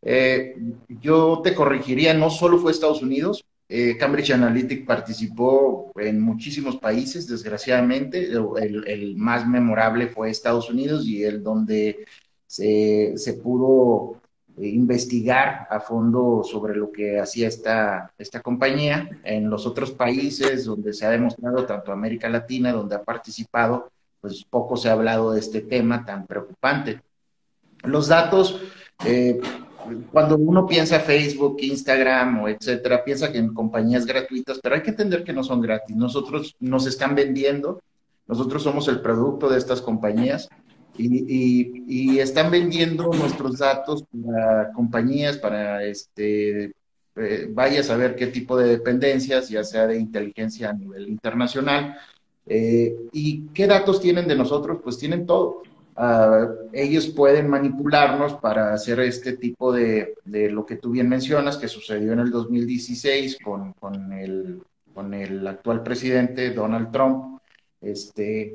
Eh, 0.02 0.56
yo 1.00 1.40
te 1.42 1.54
corregiría, 1.54 2.14
no 2.14 2.30
solo 2.30 2.58
fue 2.58 2.72
Estados 2.72 3.02
Unidos, 3.02 3.44
eh, 3.72 3.96
Cambridge 3.96 4.32
Analytica 4.32 4.84
participó 4.84 5.92
en 5.96 6.20
muchísimos 6.20 6.76
países, 6.78 7.28
desgraciadamente, 7.28 8.30
el, 8.32 9.14
más 9.16 9.46
memorable 9.46 10.08
fue 10.08 10.28
Estados 10.28 10.68
Unidos 10.70 11.06
y 11.06 11.22
el 11.22 11.42
donde 11.42 12.04
se, 12.46 13.12
se 13.16 13.34
pudo 13.34 14.20
eh, 14.56 14.66
investigar 14.66 15.68
a 15.70 15.78
fondo 15.78 16.42
sobre 16.42 16.74
lo 16.74 16.90
que 16.90 17.20
hacía 17.20 17.46
esta, 17.46 18.12
esta 18.18 18.40
compañía. 18.42 19.08
En 19.22 19.48
los 19.48 19.64
otros 19.66 19.92
países 19.92 20.64
donde 20.64 20.92
se 20.92 21.06
ha 21.06 21.10
demostrado, 21.10 21.64
tanto 21.64 21.92
América 21.92 22.28
Latina, 22.28 22.72
donde 22.72 22.96
ha 22.96 23.04
participado, 23.04 23.92
pues 24.20 24.44
poco 24.44 24.76
se 24.76 24.88
ha 24.88 24.92
hablado 24.92 25.32
de 25.32 25.40
este 25.40 25.60
tema 25.62 26.04
tan 26.04 26.26
preocupante. 26.26 27.00
Los 27.82 28.08
datos, 28.08 28.60
eh, 29.04 29.40
cuando 30.12 30.36
uno 30.36 30.66
piensa 30.66 31.00
Facebook, 31.00 31.56
Instagram 31.60 32.42
o 32.42 32.48
etcétera, 32.48 33.02
piensa 33.02 33.32
que 33.32 33.38
en 33.38 33.54
compañías 33.54 34.04
gratuitas, 34.04 34.58
pero 34.62 34.74
hay 34.74 34.82
que 34.82 34.90
entender 34.90 35.24
que 35.24 35.32
no 35.32 35.42
son 35.42 35.60
gratis. 35.60 35.96
Nosotros 35.96 36.56
nos 36.60 36.86
están 36.86 37.14
vendiendo, 37.14 37.82
nosotros 38.26 38.62
somos 38.62 38.88
el 38.88 39.00
producto 39.00 39.48
de 39.48 39.58
estas 39.58 39.80
compañías 39.80 40.48
y, 40.96 42.18
están 42.18 42.50
vendiendo 42.50 43.10
nuestros 43.12 43.58
datos 43.58 44.04
para 44.12 44.72
compañías, 44.72 45.38
para 45.38 45.84
este, 45.84 46.74
eh, 47.16 47.48
vaya 47.50 47.80
a 47.80 47.84
saber 47.84 48.14
qué 48.14 48.26
tipo 48.26 48.58
de 48.58 48.68
dependencias, 48.68 49.48
ya 49.48 49.64
sea 49.64 49.86
de 49.86 49.98
inteligencia 49.98 50.70
a 50.70 50.74
nivel 50.74 51.08
internacional, 51.08 51.96
eh, 52.52 52.96
¿Y 53.12 53.46
qué 53.54 53.68
datos 53.68 54.00
tienen 54.00 54.26
de 54.26 54.34
nosotros? 54.34 54.80
Pues 54.82 54.98
tienen 54.98 55.24
todo. 55.24 55.62
Ah, 55.94 56.48
ellos 56.72 57.06
pueden 57.06 57.48
manipularnos 57.48 58.34
para 58.34 58.74
hacer 58.74 58.98
este 58.98 59.36
tipo 59.36 59.72
de, 59.72 60.16
lo 60.24 60.66
que 60.66 60.74
tú 60.74 60.90
bien 60.90 61.08
mencionas, 61.08 61.58
que 61.58 61.68
sucedió 61.68 62.12
en 62.12 62.18
el 62.18 62.32
2016 62.32 63.38
con, 63.44 63.72
con, 63.74 64.12
el, 64.12 64.60
con 64.92 65.14
el 65.14 65.46
actual 65.46 65.84
presidente 65.84 66.50
Donald 66.50 66.90
Trump, 66.90 67.38
este, 67.80 68.52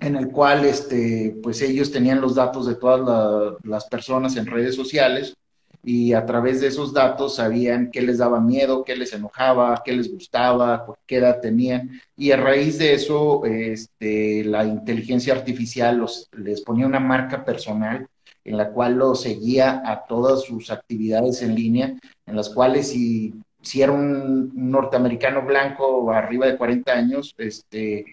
en 0.00 0.16
el 0.16 0.28
cual 0.28 0.64
este, 0.64 1.36
pues 1.42 1.60
ellos 1.60 1.92
tenían 1.92 2.18
los 2.18 2.34
datos 2.34 2.66
de 2.66 2.76
todas 2.76 3.58
las 3.62 3.84
personas 3.88 4.36
en 4.36 4.46
redes 4.46 4.74
sociales 4.74 5.36
y 5.82 6.12
a 6.12 6.24
través 6.24 6.60
de 6.60 6.68
esos 6.68 6.92
datos 6.92 7.36
sabían 7.36 7.90
qué 7.90 8.02
les 8.02 8.18
daba 8.18 8.40
miedo, 8.40 8.84
qué 8.84 8.94
les 8.94 9.12
enojaba, 9.12 9.82
qué 9.84 9.92
les 9.92 10.12
gustaba, 10.12 10.86
qué 11.06 11.16
edad 11.16 11.40
tenían. 11.40 12.00
Y 12.16 12.30
a 12.30 12.36
raíz 12.36 12.78
de 12.78 12.94
eso, 12.94 13.44
este, 13.44 14.44
la 14.44 14.64
inteligencia 14.64 15.34
artificial 15.34 15.98
los, 15.98 16.28
les 16.36 16.60
ponía 16.62 16.86
una 16.86 17.00
marca 17.00 17.44
personal 17.44 18.06
en 18.44 18.56
la 18.56 18.70
cual 18.70 18.94
los 18.94 19.22
seguía 19.22 19.82
a 19.84 20.04
todas 20.06 20.42
sus 20.42 20.70
actividades 20.70 21.42
en 21.42 21.54
línea, 21.54 21.98
en 22.26 22.36
las 22.36 22.50
cuales 22.50 22.88
si, 22.88 23.34
si 23.60 23.82
era 23.82 23.92
un 23.92 24.52
norteamericano 24.54 25.42
blanco 25.42 26.10
arriba 26.12 26.46
de 26.46 26.56
40 26.56 26.92
años, 26.92 27.34
este, 27.38 28.04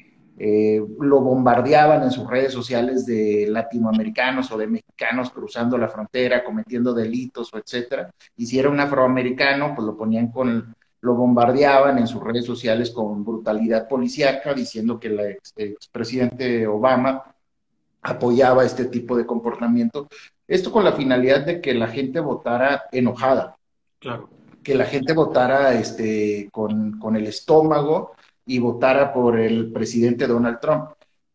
eh, 0.41 0.81
lo 1.01 1.19
bombardeaban 1.19 2.01
en 2.03 2.11
sus 2.11 2.25
redes 2.25 2.53
sociales 2.53 3.05
de 3.05 3.47
latinoamericanos 3.49 4.49
o 4.53 4.57
de 4.57 4.67
mexicanos 4.67 5.31
cruzando 5.31 5.77
la 5.77 5.89
frontera, 5.89 6.45
cometiendo 6.45 6.93
delitos 6.93 7.53
o 7.53 7.57
etcétera. 7.57 8.09
Y 8.37 8.45
si 8.45 8.57
era 8.57 8.69
un 8.69 8.79
afroamericano, 8.79 9.75
pues 9.75 9.85
lo 9.85 9.97
ponían 9.97 10.31
con, 10.31 10.73
lo 11.01 11.15
bombardeaban 11.15 11.97
en 11.97 12.07
sus 12.07 12.23
redes 12.23 12.45
sociales 12.45 12.91
con 12.91 13.25
brutalidad 13.25 13.89
policíaca, 13.89 14.53
diciendo 14.53 14.97
que 14.97 15.09
el 15.09 15.37
expresidente 15.57 16.65
Obama 16.67 17.35
apoyaba 18.01 18.63
este 18.63 18.85
tipo 18.85 19.17
de 19.17 19.25
comportamiento. 19.25 20.07
Esto 20.47 20.71
con 20.71 20.85
la 20.85 20.93
finalidad 20.93 21.45
de 21.45 21.59
que 21.59 21.73
la 21.73 21.89
gente 21.89 22.21
votara 22.21 22.83
enojada. 22.93 23.57
Claro. 23.99 24.29
Que 24.63 24.73
la 24.73 24.85
gente 24.85 25.11
votara 25.11 25.73
este, 25.73 26.47
con, 26.49 26.97
con 26.97 27.17
el 27.17 27.27
estómago 27.27 28.13
y 28.49 28.57
votara 28.57 29.13
por 29.13 29.39
el 29.39 29.71
presidente 29.71 30.25
Donald 30.25 30.59
Trump. 30.59 30.89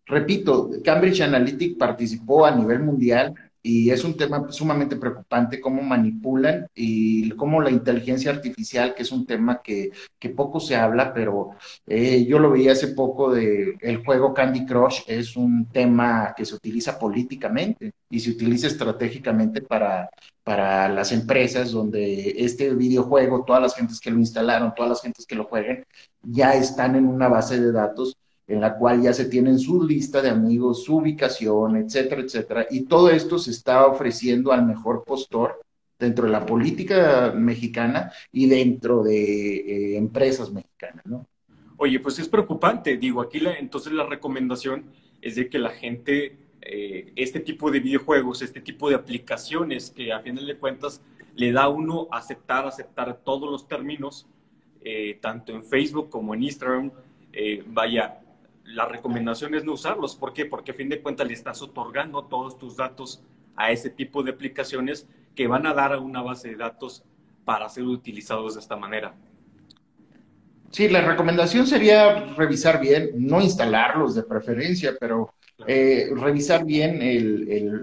Repito, 0.05 0.69
Cambridge 0.85 1.21
Analytica 1.21 1.87
participó 1.87 2.45
a 2.45 2.51
nivel 2.51 2.81
mundial 2.81 3.35
y 3.67 3.91
es 3.91 4.05
un 4.05 4.15
tema 4.15 4.53
sumamente 4.53 4.97
preocupante 4.97 5.59
cómo 5.59 5.81
manipulan 5.81 6.69
y 6.75 7.31
cómo 7.31 7.63
la 7.63 7.71
inteligencia 7.71 8.31
artificial, 8.31 8.95
que 8.95 9.03
es 9.05 9.11
un 9.11 9.25
tema 9.25 9.63
que, 9.63 9.91
poco 10.37 10.61
se 10.61 10.77
habla, 10.77 11.15
pero 11.15 11.51
eh, 11.87 12.27
yo 12.27 12.39
lo 12.39 12.53
vi 12.53 12.69
hace 12.69 12.89
poco 12.89 13.33
de 13.33 13.77
el 13.81 14.05
juego 14.05 14.35
Candy 14.35 14.67
Crush, 14.67 15.03
es 15.07 15.37
un 15.37 15.71
tema 15.71 16.35
que 16.37 16.45
se 16.45 16.55
utiliza 16.55 16.99
políticamente 16.99 17.93
y 18.11 18.21
se 18.21 18.31
utiliza 18.33 18.67
estratégicamente 18.67 19.63
para, 19.63 20.11
para 20.43 20.89
las 20.89 21.13
empresas 21.13 21.73
donde 21.73 22.35
este 22.37 22.75
videojuego, 22.75 23.45
todas 23.45 23.63
las 23.63 23.75
gentes 23.75 24.01
que 24.01 24.11
lo 24.11 24.19
instalaron, 24.19 24.75
todas 24.75 24.91
las 24.91 25.03
gentes 25.03 25.25
que 25.27 25.37
lo 25.37 25.45
jueguen, 25.45 25.85
ya 26.23 26.55
están 26.55 26.97
en 26.97 27.07
una 27.07 27.29
base 27.29 27.59
de 27.61 27.73
datos 27.73 28.15
en 28.47 28.61
la 28.61 28.77
cual 28.77 29.03
ya 29.03 29.13
se 29.13 29.27
tienen 29.27 29.59
su 29.59 29.83
lista 29.83 30.21
de 30.21 30.31
amigos, 30.31 30.85
su 30.85 30.97
ubicación, 30.97 31.77
etcétera, 31.77 32.23
etcétera. 32.23 32.67
Y 32.71 32.83
todo 32.83 33.09
esto 33.11 33.39
se 33.39 33.51
está 33.51 33.87
ofreciendo 33.87 34.53
al 34.53 34.67
mejor 34.67 35.05
postor 35.05 35.61
dentro 35.99 36.27
de 36.27 36.33
la 36.33 36.45
política 36.45 37.33
mexicana 37.35 38.13
y 38.31 38.47
dentro 38.47 39.03
de 39.03 39.55
eh, 39.57 39.97
empresas 39.97 40.53
mexicanas, 40.53 41.05
¿no? 41.07 41.27
Oye, 41.77 41.99
pues 42.01 42.19
es 42.19 42.29
preocupante. 42.29 42.97
Digo, 42.97 43.21
aquí 43.21 43.41
la, 43.41 43.55
entonces 43.55 43.93
la 43.93 44.05
recomendación 44.05 44.85
es 45.23 45.37
de 45.37 45.49
que 45.49 45.59
la 45.59 45.71
gente, 45.71 46.37
eh, 46.61 47.13
este 47.17 47.41
tipo 47.41 47.71
de 47.71 47.81
videojuegos, 47.81 48.43
este 48.43 48.61
tipo 48.61 48.89
de 48.89 48.97
aplicaciones 48.97 49.91
que 49.91 50.13
a 50.13 50.21
final 50.21 50.47
de 50.47 50.57
cuentas 50.57 51.01
le 51.35 51.51
da 51.51 51.65
a 51.65 51.69
uno 51.69 52.09
aceptar, 52.13 52.67
aceptar 52.67 53.21
todos 53.25 53.51
los 53.51 53.67
términos, 53.67 54.27
eh, 54.83 55.19
tanto 55.21 55.53
en 55.53 55.65
Facebook 55.65 56.11
como 56.11 56.35
en 56.35 56.43
Instagram, 56.45 56.93
vaya, 57.67 58.21
la 58.65 58.87
recomendación 58.87 59.55
es 59.55 59.65
no 59.65 59.73
usarlos. 59.73 60.17
¿Por 60.17 60.33
qué? 60.33 60.47
Porque 60.47 60.73
a 60.73 60.75
fin 60.75 60.89
de 60.89 61.01
cuentas 61.03 61.27
le 61.27 61.35
estás 61.35 61.63
otorgando 61.63 62.25
todos 62.25 62.59
tus 62.59 62.77
datos 62.77 63.23
a 63.57 63.71
ese 63.71 63.91
tipo 63.91 64.23
de 64.23 64.33
aplicaciones 64.33 65.09
que 65.35 65.47
van 65.47 65.67
a 65.67 65.75
dar 65.75 65.93
a 65.93 66.01
una 66.01 66.23
base 66.23 66.49
de 66.49 66.57
datos 66.57 67.05
para 67.45 67.69
ser 67.69 67.85
utilizados 67.85 68.55
de 68.55 68.61
esta 68.61 68.77
manera. 68.77 69.15
Sí, 70.71 70.89
la 70.89 71.03
recomendación 71.03 71.67
sería 71.67 72.35
revisar 72.35 72.81
bien, 72.81 73.11
no 73.15 73.41
instalarlos 73.41 74.15
de 74.17 74.25
preferencia, 74.25 74.97
pero 74.99 75.33
eh, 75.69 76.11
revisar 76.17 76.65
bien 76.65 76.99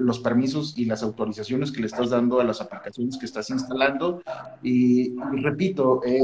los 0.06 0.20
permisos 0.20 0.78
y 0.78 0.86
las 0.86 1.02
autorizaciones 1.02 1.72
que 1.72 1.80
le 1.80 1.88
estás 1.88 2.10
dando 2.10 2.42
a 2.42 2.44
las 2.44 2.60
aplicaciones 2.60 3.18
que 3.18 3.26
estás 3.26 3.50
instalando. 3.50 4.22
Y, 4.62 5.16
repito, 5.42 6.02
eh, 6.06 6.20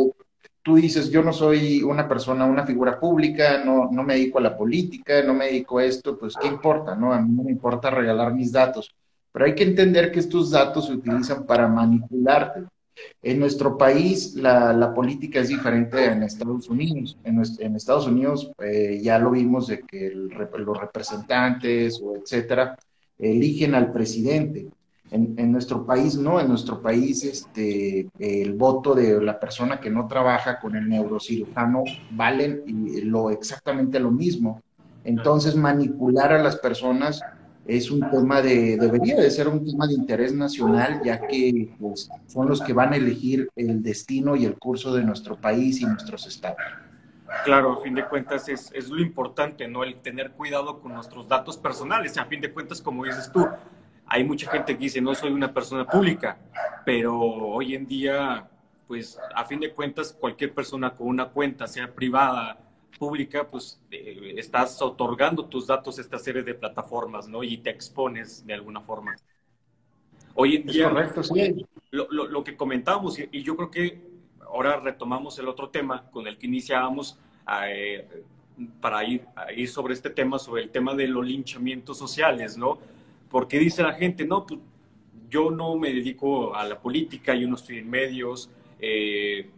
tú 0.67 0.75
dices, 0.75 1.09
yo 1.09 1.23
no 1.23 1.31
soy 1.31 1.81
una 1.81 2.09
persona, 2.09 2.43
una 2.43 2.65
figura 2.65 2.99
pública, 2.99 3.63
no, 3.63 3.89
no 3.89 4.03
me 4.03 4.15
dedico 4.15 4.39
a 4.39 4.41
la 4.41 4.57
política, 4.57 5.23
no 5.23 5.33
me 5.33 5.45
dedico 5.45 5.77
a 5.77 5.85
esto, 5.85 6.17
pues 6.19 6.35
qué 6.35 6.45
importa, 6.45 6.93
¿no? 6.93 7.13
A 7.13 7.21
mí 7.21 7.33
no 7.33 7.43
me 7.43 7.51
importa 7.51 7.89
regalar 7.89 8.33
mis 8.33 8.51
datos, 8.51 8.93
pero 9.31 9.45
hay 9.45 9.55
que 9.55 9.63
entender 9.63 10.11
que 10.11 10.19
estos 10.19 10.51
datos 10.51 10.87
se 10.87 10.91
utilizan 10.91 11.45
para 11.45 11.69
manipularte. 11.69 12.65
En 13.21 13.39
nuestro 13.39 13.77
país 13.77 14.35
la, 14.35 14.91
política 14.93 15.39
es 15.39 15.47
diferente 15.47 16.03
en 16.03 16.23
Estados 16.23 16.67
Unidos. 16.67 17.17
En, 17.23 17.39
Estados 17.73 18.05
Unidos 18.05 18.51
eh, 18.59 18.99
ya 19.01 19.19
lo 19.19 19.31
vimos 19.31 19.67
de 19.67 19.79
que 19.83 20.11
los 20.13 20.77
representantes 20.77 22.01
o 22.03 22.17
etcétera 22.17 22.77
eligen 23.17 23.73
al 23.73 23.93
presidente. 23.93 24.67
En, 25.09 25.51
nuestro 25.51 25.85
país 25.85 26.17
no, 26.17 26.39
en 26.39 26.49
nuestro 26.49 26.81
país 26.81 27.23
este, 27.23 28.09
el 28.19 28.53
voto 28.53 28.93
de 28.93 29.21
la 29.21 29.39
persona 29.39 29.79
que 29.79 29.89
no 29.89 30.05
trabaja 30.05 30.59
con 30.59 30.75
el 30.75 30.89
neurocirujano 30.89 31.83
valen 32.11 32.63
lo, 33.03 33.29
exactamente 33.29 33.99
lo 33.99 34.11
mismo. 34.11 34.61
Entonces 35.05 35.55
manipular 35.55 36.33
a 36.33 36.43
las 36.43 36.57
personas 36.57 37.21
es 37.65 37.91
un 37.91 38.09
tema 38.09 38.41
de, 38.41 38.77
debería 38.77 39.15
de 39.17 39.29
ser 39.29 39.47
un 39.47 39.65
tema 39.65 39.87
de 39.87 39.93
interés 39.93 40.33
nacional, 40.33 41.01
ya 41.03 41.19
que 41.19 41.73
pues, 41.79 42.09
son 42.25 42.47
los 42.47 42.61
que 42.61 42.73
van 42.73 42.93
a 42.93 42.97
elegir 42.97 43.49
el 43.55 43.83
destino 43.83 44.35
y 44.35 44.45
el 44.45 44.57
curso 44.57 44.93
de 44.93 45.03
nuestro 45.03 45.35
país 45.35 45.81
y 45.81 45.85
nuestros 45.85 46.25
estados. 46.27 46.57
Claro, 47.43 47.73
a 47.73 47.81
fin 47.81 47.93
de 47.93 48.05
cuentas 48.05 48.47
es, 48.47 48.71
es 48.73 48.89
lo 48.89 49.01
importante, 49.01 49.67
¿no? 49.67 49.83
El 49.83 49.95
tener 49.99 50.31
cuidado 50.31 50.79
con 50.79 50.93
nuestros 50.93 51.27
datos 51.27 51.57
personales. 51.57 52.17
A 52.17 52.25
fin 52.25 52.39
de 52.39 52.51
cuentas, 52.51 52.81
como 52.81 53.03
dices 53.03 53.29
tú, 53.31 53.45
hay 54.07 54.23
mucha 54.23 54.49
gente 54.49 54.73
que 54.73 54.83
dice, 54.83 55.01
no 55.01 55.13
soy 55.13 55.31
una 55.31 55.53
persona 55.53 55.85
pública, 55.85 56.37
pero 56.85 57.19
hoy 57.19 57.75
en 57.75 57.85
día, 57.85 58.49
pues 58.87 59.19
a 59.35 59.43
fin 59.45 59.59
de 59.59 59.73
cuentas, 59.73 60.13
cualquier 60.13 60.53
persona 60.53 60.95
con 60.95 61.07
una 61.07 61.29
cuenta, 61.29 61.67
sea 61.67 61.93
privada, 61.93 62.57
pública, 62.97 63.47
pues 63.47 63.79
eh, 63.91 64.33
estás 64.37 64.81
otorgando 64.81 65.45
tus 65.45 65.67
datos 65.67 65.97
a 65.97 66.01
esta 66.01 66.17
serie 66.17 66.43
de 66.43 66.53
plataformas, 66.53 67.27
¿no? 67.27 67.43
Y 67.43 67.57
te 67.57 67.69
expones 67.69 68.45
de 68.45 68.53
alguna 68.53 68.81
forma. 68.81 69.15
Hoy 70.33 70.57
en 70.57 70.65
día, 70.65 70.89
correcto, 70.89 71.23
sí. 71.23 71.65
lo, 71.91 72.07
lo, 72.09 72.43
que 72.43 72.55
comentábamos, 72.55 73.19
y, 73.19 73.43
yo 73.43 73.55
creo 73.55 73.71
que 73.71 74.01
ahora 74.45 74.79
retomamos 74.79 75.37
el 75.39 75.47
otro 75.47 75.69
tema 75.69 76.09
con 76.11 76.27
el 76.27 76.37
que 76.37 76.47
iniciábamos 76.47 77.19
eh, 77.67 78.07
para 78.79 79.03
ir, 79.03 79.25
a 79.35 79.51
ir 79.51 79.67
sobre 79.67 79.93
este 79.93 80.09
tema, 80.09 80.37
sobre 80.39 80.63
el 80.63 80.69
tema 80.69 80.93
de 80.93 81.07
los 81.07 81.25
linchamientos 81.25 81.97
sociales, 81.97 82.57
¿no? 82.57 82.79
Porque 83.29 83.59
dice 83.59 83.83
la 83.83 83.93
gente, 83.93 84.25
no, 84.25 84.45
pues 84.45 84.59
yo 85.29 85.51
no 85.51 85.75
me 85.75 85.93
dedico 85.93 86.55
a 86.55 86.63
la 86.65 86.79
política, 86.79 87.35
yo 87.35 87.47
no 87.47 87.55
estoy 87.55 87.79
en 87.79 87.89
medios, 87.89 88.49
eh, 88.79 89.49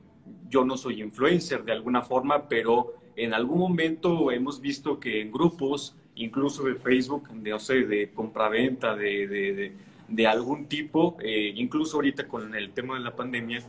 yo 0.49 0.65
no 0.65 0.77
soy 0.77 1.01
influencer 1.01 1.63
de 1.63 1.71
alguna 1.71 2.01
forma, 2.01 2.47
pero 2.47 2.95
en 3.15 3.33
algún 3.33 3.59
momento 3.59 4.31
hemos 4.31 4.61
visto 4.61 4.99
que 4.99 5.21
en 5.21 5.31
grupos, 5.31 5.95
incluso 6.15 6.63
de 6.63 6.75
Facebook, 6.75 7.29
de, 7.29 7.51
no 7.51 7.59
sé, 7.59 7.83
de 7.85 8.11
compraventa, 8.11 8.95
de, 8.95 9.27
de, 9.27 9.73
de, 10.07 10.27
algún 10.27 10.65
tipo, 10.65 11.17
eh, 11.21 11.53
incluso 11.55 11.97
ahorita 11.97 12.27
con 12.27 12.55
el 12.55 12.71
tema 12.71 12.95
de 12.95 13.01
la 13.01 13.15
pandemia, 13.15 13.61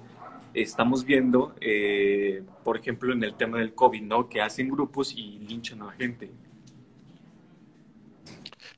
estamos 0.54 1.04
viendo, 1.04 1.54
eh, 1.60 2.42
por 2.64 2.76
ejemplo, 2.76 3.12
en 3.12 3.22
el 3.22 3.34
tema 3.34 3.58
del 3.58 3.74
COVID, 3.74 4.02
¿no? 4.02 4.28
Que 4.28 4.40
hacen 4.40 4.68
grupos 4.68 5.14
y 5.16 5.38
linchan 5.40 5.82
a 5.82 5.86
la 5.86 5.92
gente. 5.92 6.30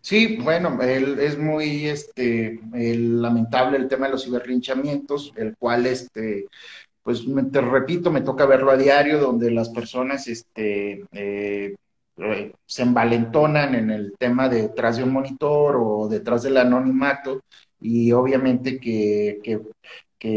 Sí, 0.02 0.36
bueno, 0.42 0.82
es 0.82 1.38
muy 1.38 1.86
este, 1.86 2.60
lamentable 2.72 3.76
el 3.78 3.86
tema 3.88 4.06
de 4.06 4.12
los 4.12 4.24
ciberlinchamientos, 4.24 5.32
el 5.36 5.56
cual 5.56 5.86
este, 5.86 6.46
pues 7.02 7.24
te 7.52 7.60
repito, 7.60 8.10
me 8.10 8.22
toca 8.22 8.44
verlo 8.44 8.72
a 8.72 8.76
diario, 8.76 9.20
donde 9.20 9.52
las 9.52 9.68
personas 9.68 10.26
este, 10.26 11.04
eh, 11.12 11.76
eh, 12.16 12.52
se 12.66 12.82
envalentonan 12.82 13.76
en 13.76 13.90
el 13.90 14.14
tema 14.18 14.48
de 14.48 14.62
detrás 14.62 14.96
de 14.96 15.04
un 15.04 15.12
monitor 15.12 15.76
o 15.78 16.08
detrás 16.08 16.42
del 16.42 16.56
anonimato 16.56 17.40
y 17.80 18.10
obviamente 18.12 18.80
que, 18.80 19.60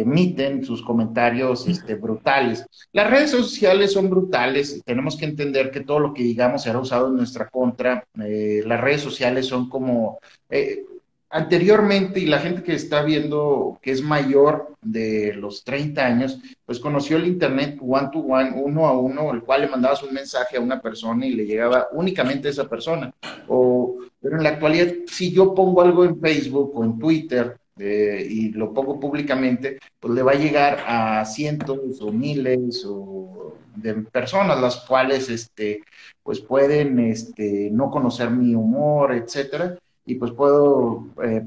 emiten 0.02 0.64
sus 0.64 0.82
comentarios 0.82 1.68
este, 1.68 1.96
brutales. 1.96 2.66
Las 2.92 3.10
redes 3.10 3.32
sociales 3.32 3.94
son 3.94 4.10
brutales, 4.10 4.82
tenemos 4.86 5.18
que 5.18 5.26
entender 5.26 5.72
que 5.72 5.82
todo 5.82 6.00
lo 6.00 6.14
que 6.14 6.24
digamos 6.24 6.64
será 6.64 6.80
usado 6.80 7.08
en 7.08 7.18
nuestra 7.18 7.50
contra. 7.50 8.06
Eh, 8.24 8.64
las 8.66 8.82
redes 8.82 9.02
sociales 9.02 9.46
son 9.46 9.70
como 9.70 10.20
anteriormente, 11.36 12.22
y 12.22 12.28
la 12.28 12.40
gente 12.40 12.64
que 12.64 12.74
está 12.74 13.04
viendo 13.04 13.78
que 13.82 13.92
es 13.92 14.02
mayor 14.02 14.74
de 14.82 15.34
los 15.34 15.66
30 15.66 16.06
años, 16.06 16.40
pues 16.66 16.80
conoció 16.80 17.18
el 17.18 17.28
Internet 17.28 17.78
one 17.82 18.10
to 18.14 18.20
one, 18.20 18.54
uno 18.56 18.88
a 18.88 18.98
uno, 18.98 19.34
el 19.34 19.42
cual 19.42 19.62
le 19.62 19.68
mandabas 19.68 20.02
un 20.04 20.14
mensaje 20.14 20.56
a 20.56 20.62
una 20.62 20.82
persona 20.82 21.26
y 21.26 21.34
le 21.34 21.46
llegaba 21.46 21.90
únicamente 21.92 22.48
a 22.48 22.52
esa 22.52 22.70
persona. 22.70 23.14
O, 23.50 23.98
pero 24.22 24.38
en 24.38 24.44
la 24.44 24.50
actualidad, 24.52 24.88
si 25.08 25.34
yo 25.34 25.54
pongo 25.54 25.82
algo 25.82 26.06
en 26.06 26.22
Facebook 26.22 26.72
o 26.74 26.86
en 26.86 26.98
Twitter, 26.98 27.58
eh, 27.78 28.26
y 28.30 28.52
lo 28.52 28.74
pongo 28.74 29.00
públicamente, 29.00 29.80
pues 30.00 30.14
le 30.14 30.24
va 30.24 30.32
a 30.32 30.36
llegar 30.36 30.84
a 30.88 31.26
cientos 31.26 32.02
o 32.02 32.12
miles 32.12 32.86
o 32.88 33.56
de 33.76 33.94
personas 33.96 34.60
las 34.62 34.78
cuales 34.86 35.30
este 35.30 35.84
pues 36.24 36.40
pueden 36.40 37.00
este 37.00 37.70
no 37.72 37.92
conocer 37.92 38.30
mi 38.30 38.56
humor, 38.56 39.14
etcétera, 39.14 39.78
y 40.06 40.16
pues 40.16 40.32
puedo, 40.32 41.08
eh, 41.24 41.44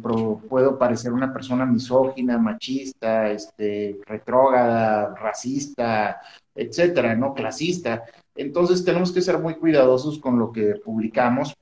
puedo 0.48 0.78
parecer 0.78 1.12
una 1.12 1.32
persona 1.32 1.64
misógina, 1.64 2.38
machista, 2.38 3.30
este, 3.30 4.00
retrógada, 4.04 5.14
racista, 5.14 6.20
etcétera, 6.54 7.14
¿no? 7.14 7.34
Clasista. 7.34 8.02
Entonces 8.34 8.84
tenemos 8.84 9.12
que 9.12 9.22
ser 9.22 9.38
muy 9.38 9.54
cuidadosos 9.54 10.18
con 10.18 10.38
lo 10.38 10.50
que 10.50 10.74
publicamos. 10.84 11.54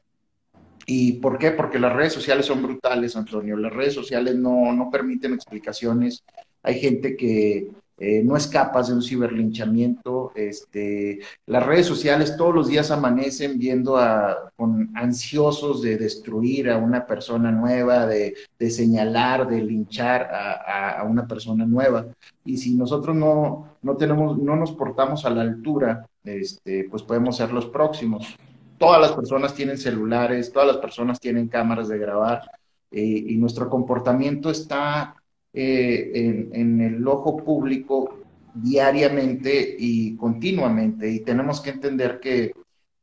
¿Y 0.87 1.14
por 1.14 1.37
qué? 1.38 1.51
Porque 1.51 1.81
las 1.81 1.92
redes 1.92 2.12
sociales 2.12 2.46
son 2.46 2.62
brutales, 2.62 3.16
Antonio. 3.16 3.57
Las 3.57 3.72
redes 3.72 3.94
sociales 3.94 4.37
no, 4.37 4.72
no 4.72 4.88
permiten 4.90 5.35
explicaciones. 5.35 6.22
Hay 6.62 6.79
gente 6.79 7.16
que 7.16 7.68
eh, 7.99 8.22
no 8.22 8.37
escapas 8.37 8.88
de 8.88 8.94
un 8.94 9.03
ciberlinchamiento. 9.03 10.33
Este, 10.35 11.20
las 11.46 11.64
redes 11.64 11.87
sociales 11.87 12.37
todos 12.37 12.55
los 12.55 12.68
días 12.68 12.90
amanecen 12.90 13.59
viendo 13.59 13.96
a, 13.96 14.53
con 14.55 14.90
ansiosos 14.94 15.81
de 15.81 15.96
destruir 15.96 16.70
a 16.70 16.77
una 16.77 17.07
persona 17.07 17.51
nueva, 17.51 18.07
de, 18.07 18.35
señalar, 18.70 19.49
de 19.49 19.62
linchar 19.62 20.29
a, 20.31 21.03
una 21.05 21.27
persona 21.27 21.64
nueva. 21.64 22.07
Y 22.44 22.59
si 22.59 22.75
nosotros 22.75 23.16
no, 23.16 23.77
no, 23.83 23.96
tenemos, 23.96 24.38
no 24.38 24.57
nos 24.57 24.72
portamos 24.72 25.25
a 25.25 25.31
la 25.31 25.42
altura, 25.42 26.07
este, 26.22 26.87
pues 26.90 27.03
podemos 27.03 27.37
ser 27.37 27.53
los 27.53 27.66
próximos. 27.66 28.37
Todas 28.79 29.01
las 29.01 29.12
personas 29.12 29.55
tienen 29.55 29.79
celulares, 29.79 30.53
todas 30.53 30.69
las 30.69 30.77
personas 30.79 31.19
tienen 31.19 31.49
cámaras 31.49 31.89
de 31.89 31.99
grabar 31.99 32.43
eh, 32.91 33.25
y 33.29 33.37
nuestro 33.37 33.69
comportamiento 33.69 34.51
está 34.51 35.15
eh, 35.53 36.51
en, 36.53 36.81
el 36.81 37.07
ojo 37.07 37.37
público 37.39 38.19
diariamente 38.55 39.77
y 39.79 40.17
continuamente. 40.17 41.11
Y 41.11 41.21
tenemos 41.21 41.61
que 41.61 41.71
entender 41.71 42.21
que, 42.21 42.53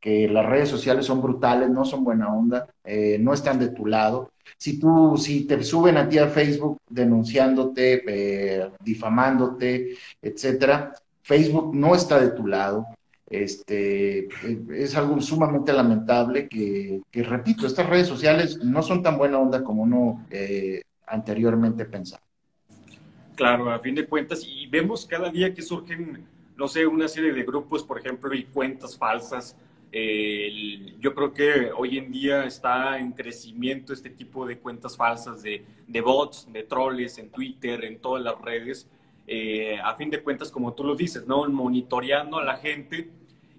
las 0.06 0.46
redes 0.46 0.68
sociales 0.68 1.06
son 1.06 1.22
brutales, 1.22 1.70
no 1.70 1.86
son 1.86 2.04
buena 2.04 2.28
onda, 2.28 2.68
eh, 2.84 3.18
no 3.22 3.34
están 3.34 3.58
de 3.58 3.70
tu 3.70 3.86
lado. 3.86 4.32
Si 4.58 4.78
tú, 4.78 5.16
si 5.18 5.46
te 5.48 5.64
suben 5.64 5.96
a 5.96 6.10
ti 6.10 6.18
a 6.18 6.28
Facebook 6.28 6.78
denunciándote, 6.90 8.70
difamándote, 8.84 9.96
etcétera, 10.22 10.94
Facebook 11.22 11.74
no 11.74 11.96
está 11.96 12.20
de 12.20 12.32
tu 12.32 12.48
lado. 12.48 12.86
Este, 13.34 14.30
es 14.76 14.96
algo 14.96 15.20
sumamente 15.20 15.74
lamentable 15.74 16.48
que, 16.48 17.02
que, 17.10 17.24
repito, 17.24 17.66
estas 17.66 17.90
redes 17.90 18.08
sociales 18.08 18.64
no 18.64 18.84
son 18.84 19.02
tan 19.02 19.18
buena 19.18 19.40
onda 19.40 19.64
como 19.64 19.82
uno 19.82 20.24
anteriormente 21.08 21.86
pensaba. 21.86 22.22
Claro, 23.36 23.72
a 23.72 23.80
fin 23.80 23.96
de 23.96 24.06
cuentas, 24.06 24.46
y 24.48 24.68
vemos 24.68 25.08
cada 25.08 25.32
día 25.32 25.52
que 25.52 25.64
surgen, 25.64 26.24
no 26.56 26.68
sé, 26.68 26.86
una 26.86 27.08
serie 27.08 27.34
de 27.34 27.42
grupos, 27.42 27.82
por 27.82 27.98
ejemplo, 27.98 28.32
y 28.36 28.44
cuentas 28.44 28.96
falsas. 28.96 29.58
yo 29.92 31.16
creo 31.16 31.34
que 31.34 31.72
hoy 31.76 31.98
en 31.98 32.12
día 32.12 32.46
está 32.46 33.00
en 33.00 33.14
crecimiento 33.14 33.94
este 33.94 34.12
tipo 34.12 34.46
de 34.46 34.60
cuentas 34.60 34.96
falsas 34.96 35.42
de, 35.42 35.66
de 35.88 36.02
bots, 36.02 36.48
de 36.54 36.62
troles 36.62 37.18
en 37.18 37.32
Twitter, 37.32 37.84
en 37.84 37.98
todas 37.98 38.24
las 38.24 38.40
redes. 38.40 38.88
Eh, 39.26 39.80
a 39.84 39.96
fin 39.96 40.12
de 40.12 40.22
cuentas, 40.22 40.52
como 40.52 40.74
tú 40.74 40.84
lo 40.84 40.96
dices, 40.96 41.26
¿no? 41.26 41.50
Monitoreando 41.50 42.38
a 42.38 42.44
la 42.44 42.58
gente 42.58 43.10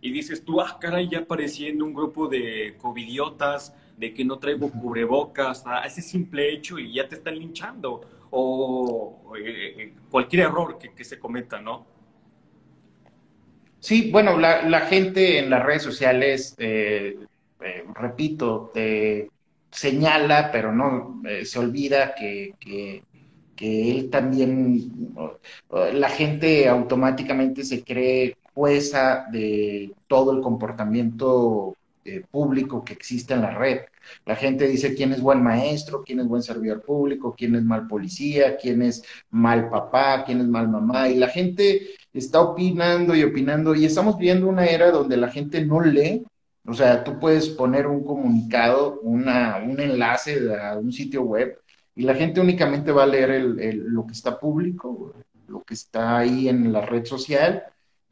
y 0.04 0.10
dices 0.10 0.44
tú, 0.44 0.60
ah, 0.60 0.76
caray, 0.78 1.08
ya 1.08 1.20
apareciendo 1.20 1.82
un 1.82 1.94
grupo 1.94 2.28
de 2.28 2.74
covidiotas, 2.76 3.74
de 3.96 4.12
que 4.12 4.22
no 4.22 4.38
traigo 4.38 4.70
cubrebocas, 4.70 5.66
a 5.66 5.80
ese 5.86 6.02
simple 6.02 6.52
hecho 6.52 6.78
y 6.78 6.92
ya 6.92 7.08
te 7.08 7.14
están 7.14 7.38
linchando 7.38 8.02
o 8.28 9.32
eh, 9.38 9.74
eh, 9.78 9.92
cualquier 10.10 10.42
error 10.42 10.76
que, 10.78 11.04
se 11.04 11.18
cometa, 11.18 11.58
¿no? 11.58 11.86
Sí, 13.80 14.10
bueno, 14.10 14.38
la, 14.38 14.80
gente 14.80 15.38
en 15.38 15.48
las 15.48 15.64
redes 15.64 15.82
sociales, 15.82 16.54
eh, 16.58 17.20
repito, 17.94 18.72
señala, 19.70 20.50
pero 20.52 20.70
no 20.70 21.22
se 21.44 21.58
olvida 21.58 22.14
que, 22.14 22.52
él 23.58 24.10
también, 24.10 25.14
la 25.94 26.10
gente 26.10 26.68
automáticamente 26.68 27.64
se 27.64 27.82
cree 27.82 28.36
jueza 28.54 29.26
de 29.30 29.92
todo 30.06 30.32
el 30.32 30.40
comportamiento 30.40 31.76
eh, 32.04 32.22
público 32.30 32.84
que 32.84 32.92
existe 32.92 33.34
en 33.34 33.42
la 33.42 33.50
red. 33.50 33.80
La 34.26 34.36
gente 34.36 34.68
dice 34.68 34.94
quién 34.94 35.12
es 35.12 35.20
buen 35.22 35.42
maestro, 35.42 36.02
quién 36.04 36.20
es 36.20 36.26
buen 36.26 36.42
servidor 36.42 36.82
público, 36.82 37.34
quién 37.36 37.54
es 37.54 37.62
mal 37.62 37.86
policía, 37.88 38.56
quién 38.56 38.82
es 38.82 39.02
mal 39.30 39.70
papá, 39.70 40.24
quién 40.24 40.40
es 40.40 40.46
mal 40.46 40.68
mamá, 40.68 41.08
y 41.08 41.16
la 41.16 41.28
gente 41.28 41.94
está 42.12 42.42
opinando 42.42 43.14
y 43.14 43.22
opinando, 43.22 43.74
y 43.74 43.86
estamos 43.86 44.18
viendo 44.18 44.48
una 44.48 44.66
era 44.66 44.90
donde 44.90 45.16
la 45.16 45.30
gente 45.30 45.64
no 45.64 45.80
lee, 45.80 46.22
o 46.66 46.74
sea, 46.74 47.02
tú 47.02 47.18
puedes 47.18 47.48
poner 47.48 47.86
un 47.86 48.04
comunicado, 48.04 49.00
una, 49.00 49.56
un 49.56 49.80
enlace 49.80 50.54
a 50.54 50.76
un 50.76 50.92
sitio 50.92 51.22
web, 51.22 51.58
y 51.96 52.02
la 52.02 52.14
gente 52.14 52.40
únicamente 52.40 52.92
va 52.92 53.04
a 53.04 53.06
leer 53.06 53.40
lo 53.40 54.06
que 54.06 54.12
está 54.12 54.38
público, 54.38 55.14
lo 55.48 55.62
que 55.62 55.74
está 55.74 56.18
ahí 56.18 56.48
en 56.48 56.72
la 56.72 56.82
red 56.82 57.04
social, 57.04 57.62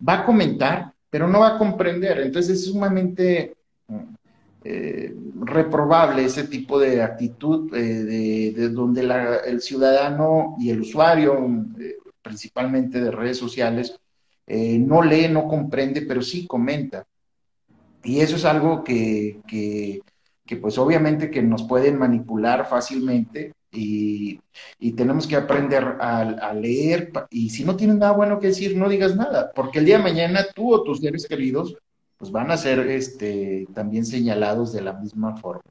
va 0.06 0.20
a 0.20 0.24
comentar, 0.24 0.92
pero 1.10 1.28
no 1.28 1.40
va 1.40 1.54
a 1.54 1.58
comprender. 1.58 2.20
Entonces 2.20 2.58
es 2.58 2.66
sumamente 2.66 3.54
eh, 4.64 5.14
reprobable 5.40 6.24
ese 6.24 6.44
tipo 6.44 6.78
de 6.78 7.02
actitud 7.02 7.74
eh, 7.74 8.52
de, 8.54 8.68
donde 8.68 9.02
el 9.46 9.60
ciudadano 9.60 10.56
y 10.58 10.70
el 10.70 10.80
usuario, 10.80 11.36
eh, 11.80 11.96
principalmente 12.22 13.00
de 13.00 13.10
redes 13.10 13.38
sociales, 13.38 13.98
no 14.46 15.02
lee, 15.02 15.28
no 15.28 15.48
comprende, 15.48 16.02
pero 16.02 16.20
sí 16.20 16.46
comenta. 16.46 17.06
Y 18.04 18.20
eso 18.20 18.36
es 18.36 18.44
algo 18.44 18.84
que, 18.84 19.40
que, 19.46 20.02
que 20.44 20.56
pues 20.56 20.76
obviamente 20.76 21.30
que 21.30 21.42
nos 21.42 21.62
pueden 21.62 21.98
manipular 21.98 22.68
fácilmente 22.68 23.54
y, 23.72 24.40
tenemos 24.96 25.26
que 25.26 25.36
aprender 25.36 25.82
a, 26.00 26.52
leer 26.54 27.10
y 27.30 27.50
si 27.50 27.64
no 27.64 27.76
tienes 27.76 27.96
nada 27.96 28.12
bueno 28.12 28.38
que 28.38 28.48
decir, 28.48 28.76
no 28.76 28.88
digas 28.88 29.16
nada, 29.16 29.52
porque 29.54 29.78
el 29.78 29.86
día 29.86 29.96
de 29.96 30.04
mañana 30.04 30.44
tú 30.54 30.72
o 30.72 30.82
tus 30.82 31.00
seres 31.00 31.26
queridos 31.26 31.76
pues 32.18 32.30
van 32.30 32.50
a 32.50 32.56
ser 32.56 32.78
este, 32.90 33.66
también 33.74 34.04
señalados 34.04 34.72
de 34.72 34.82
la 34.82 34.92
misma 34.92 35.36
forma. 35.36 35.62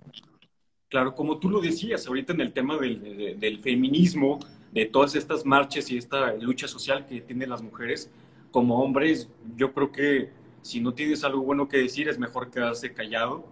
Claro, 0.90 1.16
como 1.16 1.40
tú 1.40 1.50
lo 1.50 1.62
decías 1.62 2.06
ahorita 2.08 2.34
en 2.34 2.42
el 2.42 2.52
tema 2.52 2.78
del, 2.78 3.40
del 3.40 3.60
feminismo, 3.60 4.40
de 4.72 4.86
todas 4.86 5.16
estas 5.16 5.46
marchas 5.46 5.90
y 5.92 5.98
esta 5.98 6.34
lucha 6.34 6.68
social 6.68 7.06
que 7.06 7.22
tienen 7.22 7.50
las 7.50 7.62
mujeres, 7.62 8.12
como 8.52 8.84
hombres, 8.84 9.30
yo 9.56 9.74
creo 9.74 9.92
que 9.92 10.30
si 10.62 10.82
no 10.82 10.94
tienes 10.94 11.24
algo 11.24 11.42
bueno 11.42 11.68
que 11.68 11.78
decir 11.78 12.10
es 12.10 12.20
mejor 12.20 12.52
quedarse 12.52 12.94
callado 12.94 13.46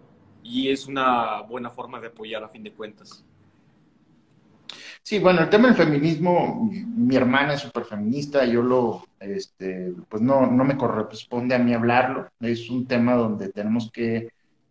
y 0.44 0.70
es 0.70 0.88
una 0.88 1.42
buena 1.42 1.70
forma 1.70 2.00
de 2.00 2.08
apoyar 2.08 2.44
a 2.44 2.50
fin 2.50 2.64
de 2.64 2.74
cuentas. 2.74 3.24
Sí, 5.10 5.18
bueno, 5.18 5.42
el 5.42 5.50
tema 5.50 5.70
del 5.70 5.76
feminismo, 5.76 6.70
mi 6.72 7.16
hermana 7.16 7.56
es 7.56 7.62
súper 7.62 7.84
feminista, 7.84 8.46
yo 8.46 8.62
lo, 8.62 9.08
este, 9.20 9.92
pues 10.08 10.22
no, 10.22 10.46
no 10.46 10.64
me 10.64 10.78
corresponde 10.78 11.56
a 11.56 11.58
mí 11.58 11.74
hablarlo, 11.74 12.30
es 12.40 12.70
un 12.70 12.86
tema 12.86 13.16
donde 13.16 13.50
tenemos 13.50 13.90
que 13.92 14.18
eh, 14.18 14.30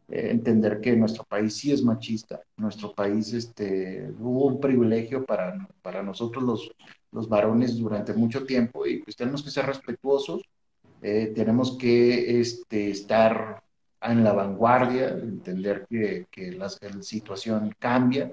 entender 0.09 0.81
que 0.81 0.95
nuestro 0.95 1.25
país 1.25 1.57
sí 1.57 1.73
es 1.73 1.83
machista, 1.83 2.41
nuestro 2.57 2.95
país 2.95 3.33
este, 3.33 4.13
hubo 4.21 4.47
un 4.47 4.61
privilegio 4.61 5.25
para, 5.25 5.67
para 5.83 6.05
nosotros 6.05 6.45
los, 6.45 6.71
los 7.11 7.29
varones 7.29 7.77
durante 7.77 8.13
mucho 8.13 8.45
tiempo 8.45 8.87
y 8.87 9.03
pues 9.03 9.17
tenemos 9.17 9.43
que 9.43 9.51
ser 9.51 9.67
respetuosos, 9.67 10.43
eh, 11.03 11.33
tenemos 11.35 11.77
que 11.77 12.39
este, 12.41 12.93
estar 12.93 13.61
en 14.01 14.23
la 14.23 14.35
vanguardia, 14.35 15.09
entender 15.09 15.85
que, 15.91 16.27
que 16.31 16.53
la 16.53 16.69
situación 16.69 17.75
cambia 17.81 18.31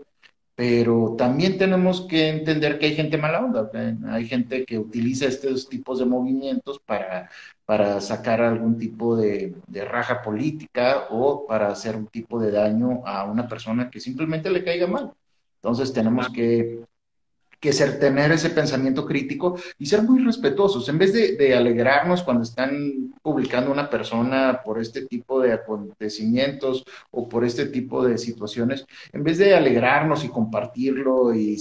pero 0.55 1.15
también 1.17 1.57
tenemos 1.57 2.07
que 2.07 2.29
entender 2.29 2.79
que 2.79 2.87
hay 2.87 2.95
gente 2.95 3.17
mala 3.17 3.43
onda, 3.43 3.69
hay 4.07 4.25
gente 4.25 4.65
que 4.65 4.79
utiliza 4.79 5.25
estos 5.25 5.67
tipos 5.67 5.99
de 5.99 6.05
movimientos 6.05 6.79
para, 6.79 7.29
para 7.65 7.99
sacar 7.99 8.41
algún 8.41 8.77
tipo 8.77 9.17
de, 9.17 9.53
de, 9.67 9.85
raja 9.85 10.21
política 10.21 11.07
o 11.09 11.45
para 11.45 11.67
hacer 11.67 11.97
un 11.97 12.07
tipo 12.07 12.39
de 12.39 12.51
daño 12.51 13.01
a 13.05 13.25
una 13.25 13.47
persona 13.49 13.89
que 13.89 13.99
simplemente 13.99 14.49
le 14.49 14.63
caiga 14.63 14.87
mal. 14.87 15.11
Entonces 15.57 15.91
tenemos 15.91 16.29
que 16.29 16.85
que 17.59 17.73
ser, 17.73 17.99
tener 17.99 18.31
ese 18.31 18.49
pensamiento 18.49 19.05
crítico 19.05 19.57
y 19.77 19.85
ser 19.85 20.01
muy 20.01 20.23
respetuosos. 20.23 20.87
En 20.89 20.97
vez 20.97 21.13
de, 21.13 21.55
alegrarnos 21.55 22.23
cuando 22.23 22.43
están 22.43 23.13
publicando 23.21 23.71
una 23.71 23.89
persona 23.89 24.61
por 24.63 24.79
este 24.79 25.05
tipo 25.05 25.39
de 25.41 25.53
acontecimientos 25.53 26.83
o 27.11 27.27
por 27.27 27.45
este 27.45 27.67
tipo 27.67 28.05
de 28.05 28.17
situaciones, 28.17 28.85
en 29.13 29.23
vez 29.23 29.37
de 29.37 29.55
alegrarnos 29.55 30.23
y 30.23 30.29
compartirlo 30.29 31.33
y, 31.33 31.57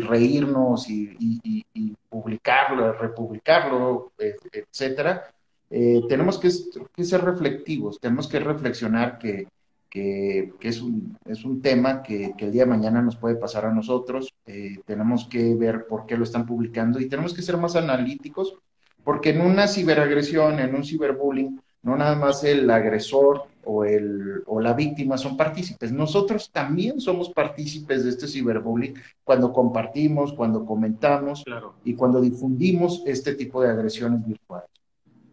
reírnos 0.00 0.88
y, 0.88 1.64
publicarlo, 2.08 2.92
republicarlo, 2.94 4.12
etcétera, 4.18 5.30
eh, 5.70 6.02
tenemos 6.08 6.38
que, 6.38 6.50
que 6.94 7.04
ser 7.04 7.24
reflectivos, 7.24 8.00
tenemos 8.00 8.26
que 8.26 8.40
reflexionar 8.40 9.18
que 9.18 9.46
que, 9.90 10.52
es, 10.60 10.80
un, 10.80 11.18
es, 11.26 11.44
un, 11.44 11.60
tema 11.60 12.02
que, 12.02 12.34
el 12.38 12.52
día 12.52 12.62
de 12.62 12.70
mañana 12.70 13.02
nos 13.02 13.16
puede 13.16 13.34
pasar 13.34 13.66
a 13.66 13.74
nosotros. 13.74 14.32
Eh, 14.46 14.78
tenemos 14.86 15.26
que 15.26 15.54
ver 15.56 15.86
por 15.86 16.06
qué 16.06 16.16
lo 16.16 16.24
están 16.24 16.46
publicando 16.46 17.00
y 17.00 17.08
tenemos 17.08 17.34
que 17.34 17.42
ser 17.42 17.56
más 17.56 17.74
analíticos, 17.74 18.56
porque 19.02 19.30
en 19.30 19.40
una 19.40 19.66
ciberagresión, 19.66 20.60
en 20.60 20.74
un 20.74 20.84
ciberbullying, 20.84 21.60
no 21.82 21.96
nada 21.96 22.14
más 22.14 22.44
el 22.44 22.70
agresor 22.70 23.44
o, 23.64 23.84
el, 23.84 24.42
o 24.46 24.60
la 24.60 24.74
víctima 24.74 25.18
son 25.18 25.36
partícipes. 25.36 25.92
Nosotros 25.92 26.50
también 26.52 27.00
somos 27.00 27.30
partícipes 27.30 28.04
de 28.04 28.10
este 28.10 28.28
ciberbullying 28.28 28.94
cuando 29.24 29.52
compartimos, 29.52 30.32
cuando 30.34 30.64
comentamos 30.64 31.42
y 31.84 31.94
cuando 31.94 32.20
difundimos 32.20 33.02
este 33.06 33.34
tipo 33.34 33.62
de 33.62 33.70
agresiones 33.70 34.24
virtuales. 34.24 34.70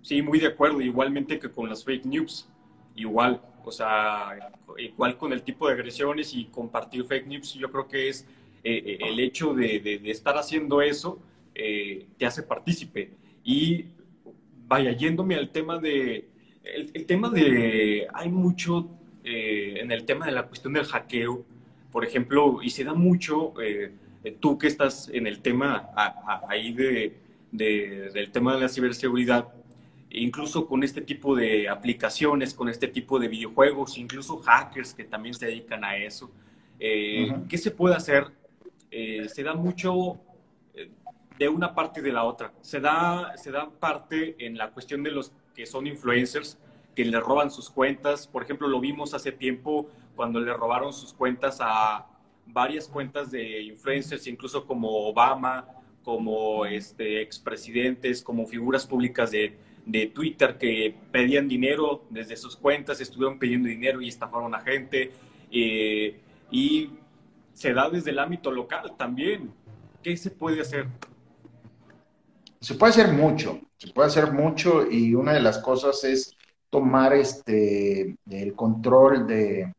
Sí, 0.02 0.22
muy 0.22 0.40
de 0.40 0.48
acuerdo. 0.48 0.82
Igualmente 0.82 1.38
que 1.38 1.52
con 1.52 1.70
las 1.70 1.84
fake 1.84 2.06
news. 2.06 2.48
Igual, 2.98 3.40
o 3.64 3.72
sea, 3.72 4.52
igual 4.78 5.18
con 5.18 5.32
el 5.32 5.44
tipo 5.44 5.68
de 5.68 5.76
agresiones 5.76 6.34
y 6.34 6.46
compartir 6.46 7.06
fake 7.06 7.28
news, 7.28 7.54
yo 7.54 7.70
creo 7.70 7.88
que 7.88 8.10
es 8.10 8.26
eh, 8.64 8.84
eh, 8.86 8.98
el 9.02 9.20
hecho 9.20 9.54
de, 9.54 10.02
estar 10.06 10.36
haciendo 10.36 10.82
eso, 10.82 11.20
eh, 11.54 12.08
te 12.18 12.26
hace 12.26 12.42
partícipe. 12.42 13.12
Y 13.44 13.86
vaya, 14.68 14.92
yéndome 14.92 15.36
al 15.36 15.52
tema 15.52 15.78
de, 15.78 16.28
el, 16.64 17.06
tema 17.06 17.30
de, 17.30 18.08
hay 18.14 18.30
mucho 18.30 18.90
en 19.24 19.92
el 19.92 20.06
tema 20.06 20.26
de 20.26 20.32
la 20.32 20.48
cuestión 20.48 20.74
del 20.74 20.86
hackeo, 20.86 21.46
por 21.92 22.04
ejemplo, 22.04 22.60
y 22.64 22.70
se 22.72 22.84
da 22.84 22.94
mucho, 22.94 23.54
tú 24.40 24.58
que 24.58 24.68
estás 24.68 25.10
en 25.14 25.28
el 25.28 25.40
tema 25.40 25.90
ahí 26.48 26.74
de, 26.74 27.14
del 27.52 28.32
tema 28.32 28.56
de 28.56 28.62
la 28.62 28.70
ciberseguridad, 28.70 29.50
incluso 30.12 30.68
con 30.68 30.84
este 30.84 31.02
tipo 31.02 31.36
de 31.36 31.68
aplicaciones, 31.68 32.54
con 32.54 32.70
este 32.70 32.88
tipo 32.88 33.20
de 33.20 33.28
videojuegos, 33.28 33.98
incluso 33.98 34.38
hackers 34.38 34.94
que 34.94 35.04
también 35.04 35.34
se 35.34 35.48
dedican 35.48 35.84
a 35.84 35.98
eso. 35.98 36.32
Eh, 36.80 37.34
¿Qué 37.50 37.58
se 37.58 37.72
puede 37.72 37.96
hacer? 37.96 38.28
Eh, 38.92 39.28
se 39.28 39.44
da 39.44 39.54
mucho 39.54 40.20
eh, 40.74 40.90
de 41.38 41.50
una 41.50 41.74
parte 41.74 42.00
y 42.00 42.04
de 42.04 42.12
la 42.12 42.24
otra. 42.24 42.54
Se 42.62 42.80
da, 42.80 43.36
se 43.36 43.52
da 43.52 43.70
parte 43.70 44.36
en 44.46 44.58
la 44.58 44.72
cuestión 44.72 45.04
de 45.04 45.12
los 45.12 45.34
que 45.56 45.66
son 45.66 45.88
influencers, 45.88 46.58
que 46.96 47.04
le 47.04 47.20
roban 47.20 47.52
sus 47.52 47.70
cuentas. 47.70 48.28
Por 48.28 48.44
ejemplo, 48.44 48.68
lo 48.68 48.80
vimos 48.80 49.14
hace 49.14 49.32
tiempo 49.32 49.90
cuando 50.16 50.40
le 50.40 50.54
robaron 50.54 50.94
sus 50.94 51.14
cuentas 51.14 51.58
a 51.62 52.08
varias 52.46 52.88
cuentas 52.88 53.30
de 53.30 53.62
influencers, 53.62 54.26
incluso 54.28 54.66
como 54.66 54.90
Obama, 55.08 55.68
como 56.04 56.66
este, 56.66 57.22
expresidentes, 57.22 58.22
como 58.22 58.46
figuras 58.46 58.88
públicas 58.88 59.32
de, 59.32 59.58
de 59.88 60.08
Twitter 60.08 60.58
que 60.58 60.94
pedían 61.12 61.48
dinero 61.48 62.04
desde 62.10 62.36
sus 62.36 62.58
cuentas, 62.58 63.00
estuvieron 63.00 63.40
pidiendo 63.40 63.70
dinero 63.70 64.02
y 64.02 64.10
estafaron 64.10 64.54
a 64.54 64.60
gente. 64.60 65.12
Eh, 65.50 66.20
y 66.52 66.90
se 67.54 67.74
da 67.74 67.90
desde 67.90 68.12
el 68.12 68.20
ámbito 68.20 68.52
local 68.52 68.96
también. 68.98 69.52
¿Qué 70.04 70.16
se 70.18 70.30
puede 70.30 70.62
hacer? 70.62 70.88
Se 72.60 72.76
puede 72.76 72.92
hacer 72.92 73.14
mucho, 73.14 73.62
se 73.78 73.88
puede 73.94 74.08
hacer 74.08 74.32
mucho 74.32 74.90
y 74.92 75.16
una 75.16 75.34
de 75.34 75.42
las 75.42 75.60
cosas 75.60 76.04
es 76.04 76.36
tomar 76.70 77.14
este, 77.14 78.18
el 78.30 78.54
control 78.56 79.26
de, 79.26 79.74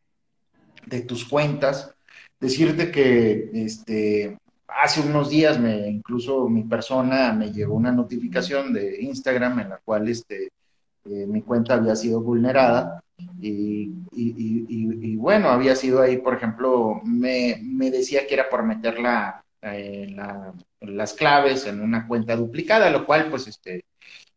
de 0.86 1.00
tus 1.02 1.24
cuentas, 1.26 1.94
decirte 2.40 2.90
que 2.90 3.50
este, 3.52 4.38
hace 4.68 5.00
unos 5.00 5.30
días 5.30 5.58
me, 5.58 5.88
incluso 5.88 6.48
mi 6.48 6.64
persona 6.64 7.32
me 7.32 7.52
llegó 7.52 7.74
una 7.74 7.92
notificación 7.92 8.72
de 8.72 9.02
Instagram 9.02 9.60
en 9.60 9.68
la 9.70 9.78
cual 9.78 10.08
este, 10.08 10.50
eh, 11.04 11.26
mi 11.26 11.42
cuenta 11.42 11.74
había 11.74 11.96
sido 11.96 12.20
vulnerada 12.20 13.02
y, 13.40 13.92
y, 14.12 15.16
bueno, 15.16 15.48
había 15.48 15.74
sido 15.74 16.00
ahí, 16.00 16.18
por 16.18 16.34
ejemplo, 16.34 17.00
me, 17.04 17.58
me 17.62 17.90
decía 17.90 18.26
que 18.26 18.34
era 18.34 18.48
por 18.48 18.62
meter 18.62 18.96
eh, 19.62 20.06
la, 20.14 20.54
las 20.80 21.14
claves 21.14 21.66
en 21.66 21.80
una 21.80 22.06
cuenta 22.06 22.36
duplicada, 22.36 22.90
lo 22.90 23.04
cual 23.04 23.28
pues 23.30 23.48
este, 23.48 23.84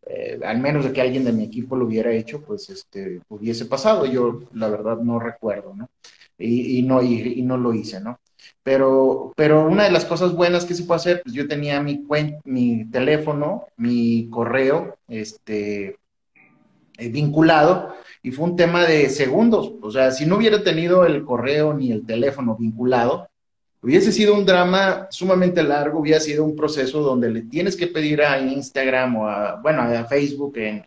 eh, 0.08 0.40
al 0.44 0.60
menos 0.60 0.84
de 0.84 0.94
que 0.94 1.02
alguien 1.02 1.24
de 1.24 1.32
mi 1.32 1.44
equipo 1.44 1.76
lo 1.76 1.86
hubiera 1.86 2.12
hecho, 2.12 2.42
pues 2.42 2.70
este, 2.70 3.22
hubiese 3.30 3.66
pasado. 3.66 4.06
Yo 4.06 4.42
la 4.54 4.68
verdad 4.70 4.98
no 4.98 5.20
recuerdo, 5.20 5.76
¿no? 5.76 5.90
Y, 6.38 6.82
no, 6.82 7.04
y, 7.04 7.42
no 7.44 7.56
lo 7.58 7.72
hice, 7.72 8.02
¿no? 8.02 8.20
Pero, 8.64 9.34
pero 9.36 9.68
una 9.68 9.86
de 9.86 9.92
las 9.92 10.06
cosas 10.06 10.34
buenas 10.34 10.66
que 10.66 10.76
se 10.76 10.84
puede 10.84 10.98
hacer, 10.98 11.22
pues 11.24 11.34
yo 11.34 11.48
tenía 11.48 11.82
mi, 11.82 12.06
mi 12.46 12.86
teléfono, 12.92 13.68
mi 13.78 14.30
correo, 14.30 14.98
este, 15.08 15.98
eh, 17.02 17.10
vinculado 17.10 17.96
y 18.22 18.32
fue 18.32 18.46
un 18.46 18.56
tema 18.56 18.86
de 18.86 19.10
segundos. 19.10 19.74
O 19.82 19.90
sea, 19.90 20.12
si 20.12 20.28
no 20.28 20.38
hubiera 20.38 20.64
tenido 20.64 21.04
el 21.04 21.24
correo 21.26 21.74
ni 21.74 21.92
el 21.92 22.06
teléfono 22.06 22.56
vinculado, 22.56 23.28
hubiese 23.82 24.12
sido 24.12 24.36
un 24.36 24.46
drama 24.46 25.08
sumamente 25.10 25.64
largo, 25.64 26.00
hubiera 26.00 26.20
sido 26.20 26.44
un 26.44 26.56
proceso 26.56 27.02
donde 27.02 27.32
le 27.32 27.42
tienes 27.42 27.76
que 27.76 27.88
pedir 27.88 28.22
a 28.22 28.40
Instagram 28.40 29.16
o 29.16 29.28
a, 29.28 29.60
bueno, 29.62 29.82
a 29.82 30.06
Facebook 30.06 30.56
en, 30.58 30.84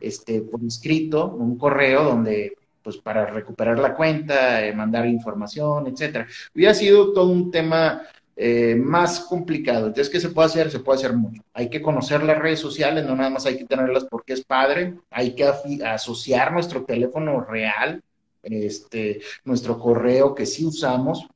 este, 0.00 0.42
por 0.42 0.62
escrito, 0.62 1.28
un 1.28 1.56
correo 1.56 2.04
donde 2.04 2.56
pues 2.86 2.98
para 2.98 3.26
recuperar 3.26 3.80
la 3.80 3.96
cuenta, 3.96 4.64
eh, 4.64 4.72
mandar 4.72 5.06
información, 5.06 5.88
etcétera. 5.88 6.24
Hubiera 6.54 6.72
sido 6.72 7.12
todo 7.12 7.32
un 7.32 7.50
tema 7.50 8.02
eh, 8.36 8.76
más 8.76 9.18
complicado. 9.18 9.88
Entonces, 9.88 10.08
¿qué 10.08 10.20
se 10.20 10.28
puede 10.28 10.46
hacer? 10.46 10.70
Se 10.70 10.78
puede 10.78 11.00
hacer 11.00 11.12
mucho. 11.12 11.42
Hay 11.52 11.68
que 11.68 11.82
conocer 11.82 12.22
las 12.22 12.38
redes 12.38 12.60
sociales, 12.60 13.04
no 13.04 13.16
nada 13.16 13.28
más 13.28 13.44
hay 13.44 13.58
que 13.58 13.64
tenerlas 13.64 14.04
porque 14.04 14.34
es 14.34 14.44
padre, 14.44 14.94
hay 15.10 15.34
que 15.34 15.50
asociar 15.84 16.52
nuestro 16.52 16.84
teléfono 16.84 17.40
real, 17.40 18.04
este, 18.44 19.20
nuestro 19.44 19.80
correo 19.80 20.32
que 20.32 20.46
sí 20.46 20.64
usamos, 20.64 21.26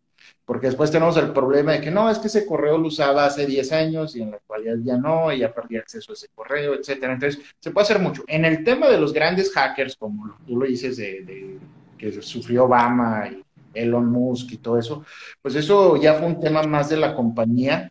porque 0.51 0.67
después 0.67 0.91
tenemos 0.91 1.17
el 1.17 1.33
problema 1.33 1.75
de 1.75 1.81
que 1.81 1.93
no, 1.93 2.11
es 2.11 2.19
que 2.19 2.27
ese 2.27 2.45
correo 2.45 2.77
lo 2.77 2.89
usaba 2.89 3.25
hace 3.25 3.47
10 3.47 3.71
años 3.71 4.17
y 4.17 4.23
en 4.23 4.33
la 4.33 4.39
actualidad 4.39 4.79
ya 4.83 4.97
no, 4.97 5.33
y 5.33 5.39
ya 5.39 5.55
perdí 5.55 5.77
acceso 5.77 6.11
a 6.11 6.15
ese 6.15 6.27
correo, 6.35 6.75
etcétera. 6.75 7.13
Entonces, 7.13 7.41
se 7.61 7.71
puede 7.71 7.85
hacer 7.85 8.01
mucho. 8.01 8.25
En 8.27 8.45
el 8.45 8.65
tema 8.65 8.89
de 8.89 8.99
los 8.99 9.13
grandes 9.13 9.53
hackers, 9.53 9.95
como 9.95 10.37
tú 10.45 10.57
lo 10.57 10.67
dices, 10.67 10.97
de, 10.97 11.57
que 11.97 12.21
sufrió 12.21 12.65
Obama 12.65 13.29
y 13.29 13.45
Elon 13.75 14.11
Musk 14.11 14.51
y 14.51 14.57
todo 14.57 14.77
eso, 14.77 15.05
pues 15.41 15.55
eso 15.55 15.97
ya 15.99 16.15
fue 16.15 16.27
un 16.27 16.41
tema 16.41 16.65
más 16.65 16.89
de 16.89 16.97
la 16.97 17.15
compañía, 17.15 17.89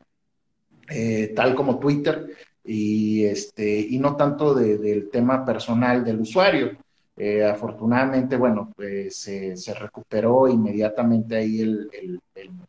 eh, 0.89 1.31
tal 1.33 1.55
como 1.55 1.79
Twitter, 1.79 2.27
y, 2.61 3.23
este, 3.23 3.79
y 3.79 3.99
no 3.99 4.17
tanto 4.17 4.53
del 4.53 5.09
tema 5.09 5.45
personal 5.45 6.03
del 6.03 6.19
usuario. 6.19 6.77
Eh, 7.21 7.43
afortunadamente, 7.43 8.37
bueno, 8.37 8.71
pues 8.73 9.17
se 9.17 9.73
recuperó 9.73 10.47
inmediatamente 10.47 11.35
ahí 11.35 11.59
el, 11.59 12.21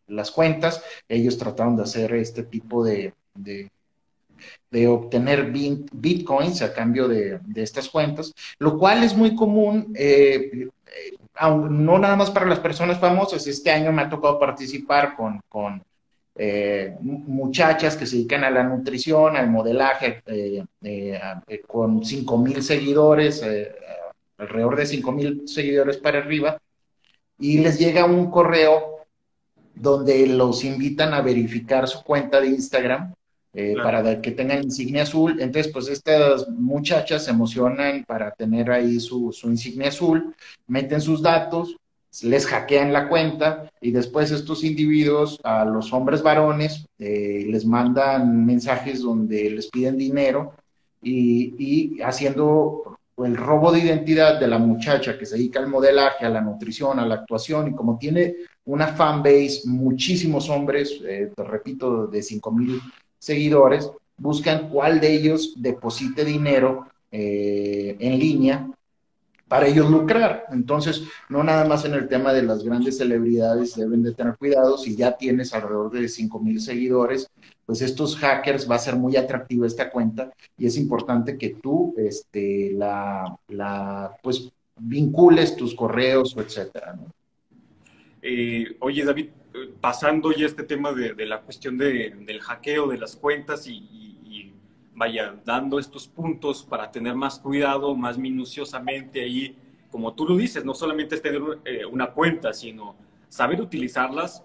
las 0.08 0.32
cuentas. 0.32 0.82
Ellos 1.08 1.38
trataron 1.38 1.76
de 1.76 1.84
hacer 1.84 2.12
este 2.14 2.42
tipo 2.42 2.84
de, 2.84 3.14
de, 3.32 4.88
obtener 4.88 5.52
bitcoins 5.92 6.62
a 6.62 6.74
cambio 6.74 7.06
de, 7.06 7.38
estas 7.54 7.88
cuentas, 7.88 8.34
lo 8.58 8.76
cual 8.76 9.04
es 9.04 9.16
muy 9.16 9.36
común, 9.36 9.92
eh, 9.96 10.68
no 11.40 11.98
nada 12.00 12.16
más 12.16 12.32
para 12.32 12.46
las 12.46 12.58
personas 12.58 12.98
famosas. 12.98 13.46
Este 13.46 13.70
año 13.70 13.92
me 13.92 14.02
ha 14.02 14.10
tocado 14.10 14.36
participar 14.40 15.14
con, 15.14 15.40
con 15.48 15.80
eh, 16.34 16.96
muchachas 17.02 17.96
que 17.96 18.04
se 18.04 18.16
dedican 18.16 18.42
a 18.42 18.50
la 18.50 18.64
nutrición, 18.64 19.36
al 19.36 19.48
modelaje, 19.48 20.24
con 21.68 22.04
5 22.04 22.38
mil 22.38 22.60
seguidores 22.64 23.44
alrededor 24.40 24.76
de 24.76 24.86
5 24.86 25.12
mil 25.12 25.48
seguidores 25.48 25.98
para 25.98 26.18
arriba, 26.18 26.58
y 27.38 27.58
les 27.58 27.78
llega 27.78 28.04
un 28.04 28.30
correo 28.30 28.96
donde 29.74 30.26
los 30.26 30.64
invitan 30.64 31.14
a 31.14 31.22
verificar 31.22 31.88
su 31.88 32.02
cuenta 32.02 32.40
de 32.40 32.48
Instagram 32.48 33.14
eh, 33.52 33.74
para 33.82 34.20
que 34.20 34.30
tengan 34.30 34.62
insignia 34.62 35.02
azul. 35.02 35.40
Entonces, 35.40 35.72
pues 35.72 35.88
estas 35.88 36.48
muchachas 36.50 37.24
se 37.24 37.30
emocionan 37.30 38.04
para 38.04 38.30
tener 38.30 38.70
ahí 38.70 39.00
su, 39.00 39.34
insignia 39.44 39.88
azul, 39.88 40.34
meten 40.66 41.00
sus 41.00 41.22
datos, 41.22 41.76
les 42.22 42.46
hackean 42.46 42.92
la 42.92 43.08
cuenta 43.08 43.70
y 43.80 43.92
después 43.92 44.30
estos 44.32 44.64
individuos 44.64 45.40
a 45.44 45.64
los 45.64 45.92
hombres 45.92 46.22
varones 46.22 46.84
eh, 46.98 47.46
les 47.48 47.64
mandan 47.64 48.44
mensajes 48.44 49.00
donde 49.00 49.48
les 49.50 49.68
piden 49.68 49.96
dinero 49.96 50.52
y, 51.00 51.54
y 51.56 52.02
haciendo 52.02 52.98
el 53.24 53.36
robo 53.36 53.72
de 53.72 53.80
identidad 53.80 54.38
de 54.38 54.48
la 54.48 54.58
muchacha 54.58 55.18
que 55.18 55.26
se 55.26 55.36
dedica 55.36 55.60
al 55.60 55.68
modelaje, 55.68 56.24
a 56.24 56.30
la 56.30 56.40
nutrición, 56.40 56.98
a 56.98 57.06
la 57.06 57.16
actuación, 57.16 57.68
y 57.68 57.74
como 57.74 57.98
tiene 57.98 58.34
una 58.64 58.88
fanbase, 58.88 59.62
muchísimos 59.66 60.48
hombres, 60.48 61.00
eh, 61.04 61.30
te 61.34 61.44
repito, 61.44 62.06
de 62.06 62.22
5 62.22 62.52
mil 62.52 62.80
seguidores, 63.18 63.90
buscan 64.16 64.68
cuál 64.68 65.00
de 65.00 65.12
ellos 65.12 65.54
deposite 65.56 66.24
dinero 66.24 66.86
eh, 67.10 67.96
en 67.98 68.18
línea 68.18 68.68
para 69.50 69.66
ellos 69.66 69.90
lucrar. 69.90 70.44
Entonces, 70.52 71.02
no 71.28 71.42
nada 71.42 71.64
más 71.64 71.84
en 71.84 71.94
el 71.94 72.06
tema 72.06 72.32
de 72.32 72.44
las 72.44 72.62
grandes 72.62 72.98
celebridades 72.98 73.74
deben 73.74 74.00
de 74.00 74.14
tener 74.14 74.36
cuidado, 74.36 74.78
si 74.78 74.94
ya 74.94 75.16
tienes 75.16 75.52
alrededor 75.52 75.90
de 75.90 76.08
5 76.08 76.38
mil 76.38 76.60
seguidores, 76.60 77.28
pues 77.66 77.82
estos 77.82 78.16
hackers 78.16 78.70
va 78.70 78.76
a 78.76 78.78
ser 78.78 78.94
muy 78.94 79.16
atractiva 79.16 79.66
esta 79.66 79.90
cuenta 79.90 80.32
y 80.56 80.66
es 80.66 80.76
importante 80.76 81.36
que 81.36 81.56
tú 81.60 81.96
este, 81.98 82.74
la, 82.74 84.16
pues 84.22 84.52
vincules 84.76 85.56
tus 85.56 85.74
correos 85.74 86.36
etcétera. 86.38 86.96
Eh, 88.22 88.76
oye, 88.78 89.04
David, 89.04 89.30
pasando 89.80 90.30
ya 90.30 90.46
este 90.46 90.62
tema 90.62 90.92
de, 90.92 91.26
la 91.26 91.40
cuestión 91.40 91.76
del 91.76 92.40
hackeo 92.40 92.86
de 92.86 92.98
las 92.98 93.16
cuentas 93.16 93.66
y, 93.66 94.19
vaya, 95.00 95.34
dando 95.46 95.78
estos 95.78 96.06
puntos 96.06 96.62
para 96.62 96.90
tener 96.90 97.14
más 97.14 97.38
cuidado, 97.38 97.96
más 97.96 98.18
minuciosamente 98.18 99.22
ahí, 99.22 99.56
como 99.90 100.12
tú 100.12 100.26
lo 100.26 100.36
dices, 100.36 100.62
no 100.62 100.74
solamente 100.74 101.14
es 101.14 101.22
tener 101.22 101.40
eh, 101.64 101.86
una 101.86 102.08
cuenta, 102.08 102.52
sino 102.52 102.96
saber 103.26 103.62
utilizarlas 103.62 104.44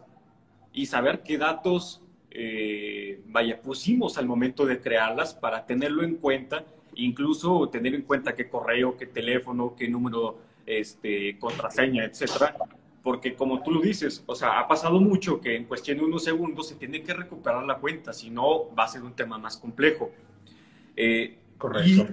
y 0.72 0.86
saber 0.86 1.24
qué 1.24 1.38
datos 1.38 2.02
eh, 2.32 3.20
vaya, 3.28 3.62
pusimos 3.62 4.18
al 4.18 4.28
momento 4.28 4.66
de 4.66 4.80
crearlas 4.80 5.34
para 5.34 5.66
tenerlo 5.66 6.04
en 6.04 6.16
cuenta, 6.16 6.64
incluso 6.96 7.68
tener 7.68 7.94
en 7.94 8.04
cuenta 8.04 8.34
qué 8.34 8.48
correo, 8.48 8.96
qué 8.96 9.08
teléfono, 9.08 9.76
qué 9.78 9.90
número, 9.90 10.38
este, 10.66 11.38
contraseña, 11.38 12.06
etcétera. 12.06 12.56
Porque 13.04 13.36
como 13.36 13.62
tú 13.62 13.72
lo 13.72 13.82
dices, 13.82 14.24
o 14.26 14.36
sea, 14.36 14.58
ha 14.58 14.70
pasado 14.70 15.02
mucho 15.02 15.42
que 15.42 15.58
en 15.58 15.66
cuestión 15.66 15.98
de 15.98 16.06
unos 16.06 16.24
segundos 16.24 16.70
se 16.70 16.76
tiene 16.76 17.04
que 17.04 17.14
recuperar 17.14 17.66
la 17.66 17.76
cuenta, 17.76 18.14
si 18.14 18.30
no 18.30 18.74
va 18.74 18.86
a 18.86 18.88
ser 18.88 19.04
un 19.04 19.12
tema 19.14 19.38
más 19.38 19.58
complejo. 19.58 20.12
Eh, 20.96 21.38
Correcto. 21.58 22.08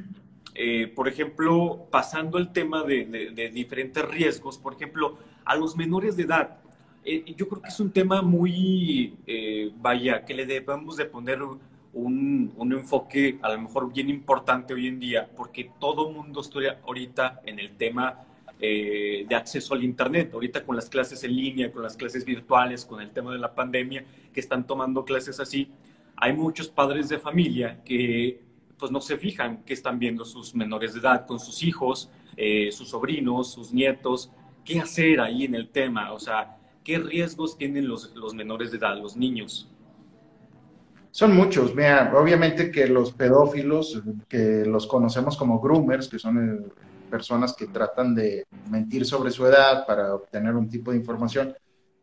Eh, 0.54 0.86
por 0.88 1.08
ejemplo, 1.08 1.88
pasando 1.90 2.38
el 2.38 2.52
tema 2.52 2.84
de, 2.84 3.32
de 3.34 3.48
diferentes 3.50 4.06
riesgos, 4.06 4.58
por 4.58 4.74
ejemplo, 4.74 5.18
a 5.44 5.56
los 5.56 5.76
menores 5.76 6.16
de 6.16 6.24
edad, 6.24 6.58
eh, 7.04 7.24
yo 7.36 7.48
creo 7.48 7.62
que 7.62 7.68
es 7.68 7.80
un 7.80 7.90
tema 7.90 8.22
muy, 8.22 9.16
eh, 9.26 9.72
vaya, 9.76 10.24
que 10.24 10.34
le 10.34 10.46
debemos 10.46 10.96
de 10.96 11.06
poner 11.06 11.42
un, 11.42 12.52
un, 12.56 12.72
enfoque 12.72 13.38
a 13.42 13.50
lo 13.52 13.60
mejor 13.60 13.92
bien 13.92 14.08
importante 14.08 14.72
hoy 14.72 14.86
en 14.86 15.00
día, 15.00 15.28
porque 15.36 15.70
todo 15.80 16.10
mundo 16.10 16.40
está 16.40 16.60
ahorita 16.84 17.40
en 17.44 17.58
el 17.58 17.76
tema 17.76 18.20
eh, 18.60 19.26
de 19.28 19.34
acceso 19.34 19.74
al 19.74 19.82
Internet, 19.82 20.30
ahorita 20.32 20.64
con 20.64 20.76
las 20.76 20.88
clases 20.88 21.24
en 21.24 21.34
línea, 21.34 21.72
con 21.72 21.82
las 21.82 21.96
clases 21.96 22.24
virtuales, 22.24 22.84
con 22.84 23.00
el 23.00 23.10
tema 23.10 23.32
de 23.32 23.38
la 23.38 23.52
pandemia, 23.52 24.04
que 24.32 24.40
están 24.40 24.64
tomando 24.66 25.04
clases 25.04 25.40
así, 25.40 25.68
hay 26.16 26.34
muchos 26.34 26.68
padres 26.68 27.08
de 27.08 27.18
familia 27.18 27.82
que 27.84 28.40
pues 28.82 28.90
no 28.90 29.00
se 29.00 29.16
fijan 29.16 29.62
que 29.62 29.74
están 29.74 30.00
viendo 30.00 30.24
sus 30.24 30.56
menores 30.56 30.94
de 30.94 30.98
edad 30.98 31.24
con 31.24 31.38
sus 31.38 31.62
hijos, 31.62 32.10
sus 32.72 32.88
sobrinos, 32.88 33.52
sus 33.52 33.72
nietos, 33.72 34.32
qué 34.64 34.80
hacer 34.80 35.20
ahí 35.20 35.44
en 35.44 35.54
el 35.54 35.68
tema, 35.68 36.12
o 36.12 36.18
sea, 36.18 36.56
¿qué 36.82 36.98
riesgos 36.98 37.56
tienen 37.56 37.86
los, 37.86 38.12
los 38.16 38.34
menores 38.34 38.72
de 38.72 38.78
edad, 38.78 38.96
los 38.96 39.16
niños? 39.16 39.70
Son 41.12 41.32
muchos, 41.36 41.76
mira, 41.76 42.12
obviamente 42.12 42.72
que 42.72 42.88
los 42.88 43.12
pedófilos, 43.12 44.02
que 44.28 44.64
los 44.66 44.88
conocemos 44.88 45.36
como 45.36 45.60
groomers, 45.60 46.08
que 46.08 46.18
son 46.18 46.64
eh, 46.66 46.68
personas 47.08 47.54
que 47.54 47.68
tratan 47.68 48.16
de 48.16 48.48
mentir 48.68 49.06
sobre 49.06 49.30
su 49.30 49.46
edad 49.46 49.86
para 49.86 50.12
obtener 50.12 50.56
un 50.56 50.68
tipo 50.68 50.90
de 50.90 50.96
información, 50.96 51.54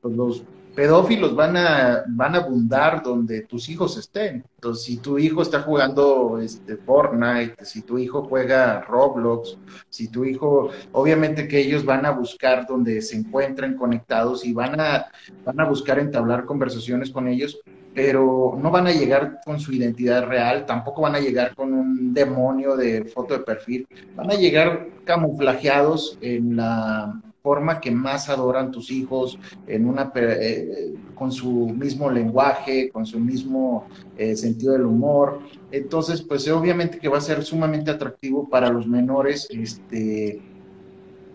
los 0.04 0.44
pedófilos 0.76 1.36
van 1.36 1.58
a, 1.58 2.04
van 2.08 2.36
a 2.36 2.38
abundar 2.38 3.04
donde 3.04 3.42
tus 3.42 3.68
hijos 3.68 3.98
estén. 3.98 4.46
Entonces, 4.56 4.86
si 4.86 4.98
tu 4.98 5.18
hijo 5.18 5.42
está 5.42 5.62
jugando 5.62 6.40
este, 6.42 6.78
Fortnite, 6.78 7.66
si 7.66 7.82
tu 7.82 7.98
hijo 7.98 8.24
juega 8.24 8.82
Roblox, 8.82 9.58
si 9.90 10.08
tu 10.10 10.24
hijo, 10.24 10.70
obviamente 10.94 11.48
que 11.48 11.60
ellos 11.60 11.84
van 11.84 12.06
a 12.06 12.12
buscar 12.12 12.66
donde 12.66 13.02
se 13.02 13.18
encuentren 13.18 13.76
conectados 13.76 14.46
y 14.46 14.54
van 14.54 14.80
a, 14.80 15.08
van 15.44 15.60
a 15.60 15.66
buscar 15.68 16.00
entablar 16.00 16.46
conversaciones 16.46 17.10
con 17.10 17.28
ellos, 17.28 17.60
pero 17.94 18.58
no 18.62 18.72
van 18.72 18.88
a 18.88 18.92
llegar 18.94 19.40
con 19.44 19.60
su 19.60 19.74
identidad 19.74 20.28
real, 20.28 20.66
tampoco 20.66 21.02
van 21.02 21.16
a 21.16 21.20
llegar 21.20 21.56
con 21.56 21.74
un 21.74 22.14
demonio 22.14 22.78
de 22.78 23.04
foto 23.04 23.34
de 23.34 23.44
perfil, 23.44 23.88
van 24.16 24.32
a 24.32 24.36
llegar 24.36 24.88
camuflajeados 25.04 26.18
en 26.22 26.56
la 26.56 27.22
forma 27.42 27.80
que 27.80 27.92
más 27.92 28.30
adoran 28.30 28.72
tus 28.72 28.92
hijos, 28.92 29.40
en 29.68 29.88
una, 29.88 30.12
eh, 30.16 30.94
con 31.16 31.32
su 31.32 31.70
mismo 31.70 32.10
lenguaje, 32.10 32.90
con 32.90 33.06
su 33.06 33.20
mismo 33.20 33.88
eh, 34.18 34.36
sentido 34.36 34.74
del 34.74 34.86
humor. 34.86 35.40
Entonces, 35.72 36.22
pues 36.22 36.48
obviamente 36.50 37.00
que 37.00 37.10
va 37.10 37.18
a 37.18 37.22
ser 37.22 37.44
sumamente 37.44 37.92
atractivo 37.92 38.48
para 38.50 38.70
los 38.70 38.88
menores 38.88 39.48
este, 39.50 40.42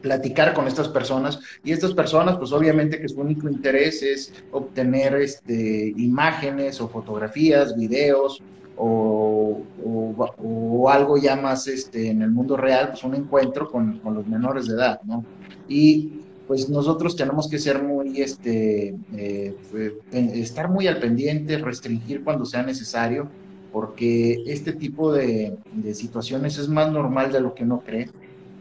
platicar 0.05 0.53
con 0.53 0.67
estas 0.67 0.89
personas 0.89 1.41
y 1.65 1.73
estas 1.73 1.95
personas 1.95 2.37
pues 2.37 2.53
obviamente 2.53 3.01
que 3.01 3.09
su 3.09 3.19
único 3.19 3.49
interés 3.49 4.03
es 4.03 4.35
obtener 4.53 5.15
este, 5.15 5.95
imágenes 5.97 6.79
o 6.83 6.89
fotografías, 6.89 7.75
videos 7.75 8.43
o, 8.77 9.63
o, 9.83 10.91
algo 10.91 11.17
ya 11.17 11.37
más 11.37 11.67
este, 11.67 12.11
en 12.11 12.23
el 12.23 12.31
mundo 12.31 12.57
real, 12.57 12.89
pues 12.91 13.05
un 13.05 13.15
encuentro 13.15 13.71
con, 13.71 13.99
con, 14.01 14.15
los 14.15 14.27
menores 14.27 14.67
de 14.67 14.75
edad, 14.75 15.01
¿no? 15.05 15.25
Y 15.69 16.21
pues 16.47 16.69
nosotros 16.69 17.17
tenemos 17.17 17.49
que 17.49 17.59
ser 17.59 17.83
muy, 17.83 18.21
este, 18.21 18.95
eh, 19.17 19.55
estar 20.13 20.69
muy 20.71 20.87
al 20.87 20.99
pendiente, 21.01 21.57
restringir 21.59 22.23
cuando 22.23 22.45
sea 22.45 22.63
necesario, 22.63 23.29
porque 23.73 24.43
este 24.47 24.73
tipo 24.73 25.13
de, 25.13 25.57
de 25.73 25.95
situaciones 25.95 26.59
es 26.59 26.69
más 26.69 26.93
normal 26.93 27.33
de 27.33 27.41
lo 27.41 27.55
que 27.55 27.65
uno 27.65 27.83
cree. 27.85 28.09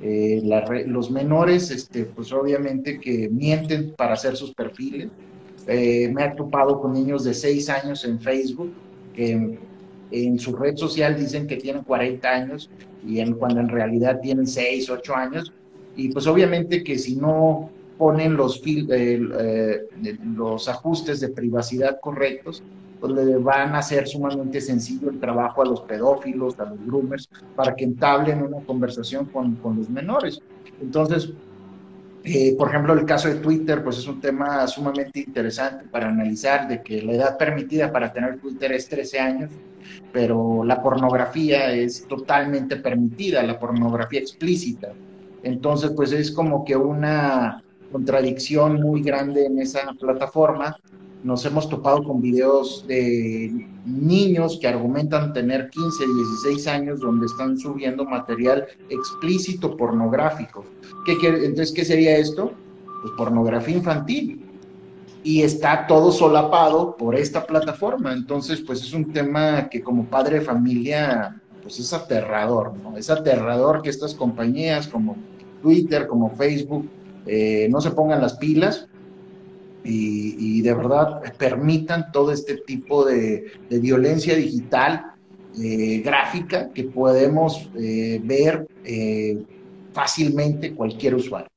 Eh, 0.06 0.42
los 0.88 1.12
menores, 1.12 1.72
este, 1.72 2.04
pues 2.04 2.34
obviamente 2.34 3.00
que 3.00 3.30
mienten 3.30 3.94
para 3.96 4.16
hacer 4.16 4.36
sus 4.36 4.54
perfiles. 4.54 5.08
Eh, 5.66 6.12
me 6.14 6.26
he 6.26 6.30
topado 6.32 6.82
con 6.82 6.92
niños 6.92 7.24
de 7.24 7.34
6 7.34 7.70
años 7.70 8.04
en 8.04 8.20
Facebook 8.20 8.74
que 9.16 9.58
en 10.12 10.40
su 10.40 10.54
red 10.58 10.76
social 10.76 11.16
dicen 11.18 11.48
que 11.48 11.56
tienen 11.56 11.84
40 11.84 12.30
años 12.30 12.70
y 13.08 13.20
en, 13.20 13.36
cuando 13.36 13.62
en 13.62 13.70
realidad 13.70 14.20
tienen 14.22 14.46
6, 14.46 14.90
8 14.90 15.16
años. 15.16 15.54
Y 15.96 16.10
pues 16.10 16.28
obviamente 16.28 16.84
que 16.84 16.98
si 16.98 17.16
no 17.16 17.70
ponen 17.98 18.36
los, 18.36 18.62
eh, 18.66 18.88
eh, 18.90 20.18
los 20.36 20.68
ajustes 20.68 21.20
de 21.20 21.30
privacidad 21.30 22.00
correctos, 22.00 22.64
pues 23.00 23.14
le 23.14 23.38
van 23.38 23.76
a 23.76 23.80
hacer 23.80 24.08
sumamente 24.08 24.62
sencillo 24.62 25.10
el 25.10 25.20
trabajo 25.20 25.62
a 25.62 25.66
los 25.66 25.82
pedófilos, 25.82 26.60
a 26.60 26.66
los 26.66 26.86
groomers, 26.86 27.30
para 27.56 27.76
que 27.76 27.84
entablen 27.84 28.42
una 28.42 28.62
conversación 28.66 29.26
con, 29.26 29.56
con 29.56 29.76
los 29.76 29.90
menores. 29.90 30.40
Entonces, 30.82 31.34
eh, 32.24 32.56
por 32.58 32.70
ejemplo, 32.70 32.94
el 32.94 33.06
caso 33.06 33.28
de 33.28 33.36
Twitter, 33.36 33.84
pues 33.84 33.98
es 33.98 34.08
un 34.08 34.22
tema 34.22 34.66
sumamente 34.68 35.20
interesante 35.20 35.86
para 35.92 36.08
analizar, 36.08 36.68
de 36.70 36.82
que 36.82 37.02
la 37.02 37.14
edad 37.14 37.38
permitida 37.38 37.92
para 37.92 38.14
tener 38.14 38.40
Twitter 38.40 38.72
es 38.72 38.88
13 38.88 39.20
años, 39.20 39.52
pero 40.14 40.64
la 40.64 40.82
pornografía 40.82 41.74
es 41.74 42.08
totalmente 42.08 42.78
permitida, 42.78 43.44
la 43.44 43.60
pornografía 43.60 44.22
explícita. 44.22 44.94
Entonces, 45.44 45.92
pues 45.96 46.12
es 46.12 46.32
como 46.32 46.64
que 46.64 46.76
una 46.76 47.62
contradicción 47.92 48.82
muy 48.82 49.02
grande 49.02 49.46
en 49.46 49.60
esa 49.60 49.94
plataforma. 50.00 50.76
Nos 51.24 51.46
hemos 51.46 51.70
topado 51.70 52.04
con 52.04 52.22
videos 52.22 52.86
de 52.88 53.70
niños 53.86 54.58
que 54.60 54.68
argumentan 54.68 55.32
tener 55.32 55.70
15, 55.70 56.06
16 56.06 56.68
años 56.68 57.00
donde 57.00 57.28
están 57.28 57.58
subiendo 57.58 58.04
material 58.04 58.66
explícito 58.90 59.78
pornográfico. 59.78 60.66
¿Qué, 61.06 61.14
entonces, 61.24 61.72
¿qué 61.72 61.86
sería 61.86 62.18
esto? 62.18 62.52
Pues 63.02 63.14
pornografía 63.18 63.78
infantil. 63.78 64.46
Y 65.24 65.44
está 65.44 65.88
todo 65.88 66.12
solapado 66.12 66.98
por 66.98 67.16
esta 67.16 67.46
plataforma. 67.46 68.12
Entonces, 68.12 68.60
pues 68.60 68.82
es 68.82 68.92
un 68.92 69.14
tema 69.14 69.70
que 69.70 69.82
como 69.82 70.06
padre 70.06 70.40
de 70.40 70.46
familia, 70.46 71.42
pues 71.64 71.80
es 71.80 71.94
aterrador, 71.94 72.76
¿no? 72.76 72.98
Es 72.98 73.10
aterrador 73.10 73.82
que 73.82 73.90
estas 73.90 74.14
compañías 74.14 74.88
como 74.88 75.16
Twitter, 75.62 76.06
como 76.08 76.36
Facebook, 76.36 76.88
eh, 77.26 77.68
no 77.72 77.80
se 77.80 77.92
pongan 77.92 78.22
las 78.22 78.34
pilas 78.38 78.88
y, 79.86 80.62
de 80.62 80.74
verdad 80.74 81.22
permitan 81.38 82.12
todo 82.12 82.32
este 82.32 82.58
tipo 82.58 83.06
de, 83.06 83.52
violencia 83.70 84.36
digital, 84.36 85.14
eh, 85.62 86.02
gráfica, 86.04 86.70
que 86.72 86.84
podemos 86.84 87.70
eh, 87.78 88.20
ver 88.24 88.68
fácilmente 89.94 90.74
cualquier 90.74 91.16
usuario. 91.16 91.50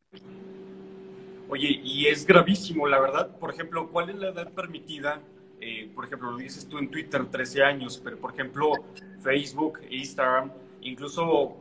Oye, 1.48 1.80
y 1.84 2.06
es 2.06 2.26
gravísimo, 2.26 2.86
la 2.86 3.00
verdad. 3.00 3.36
Por 3.38 3.52
ejemplo, 3.52 3.88
¿cuál 3.90 4.10
es 4.10 4.16
la 4.16 4.28
edad 4.28 4.50
permitida? 4.52 5.20
Por 5.94 6.04
ejemplo, 6.04 6.30
lo 6.30 6.36
dices 6.36 6.68
tú 6.68 6.78
en 6.78 6.90
Twitter, 6.90 7.26
13 7.26 7.64
años, 7.64 8.00
pero 8.02 8.18
por 8.18 8.32
ejemplo, 8.32 8.72
Facebook, 9.22 9.80
Instagram, 9.90 10.52
incluso, 10.82 11.56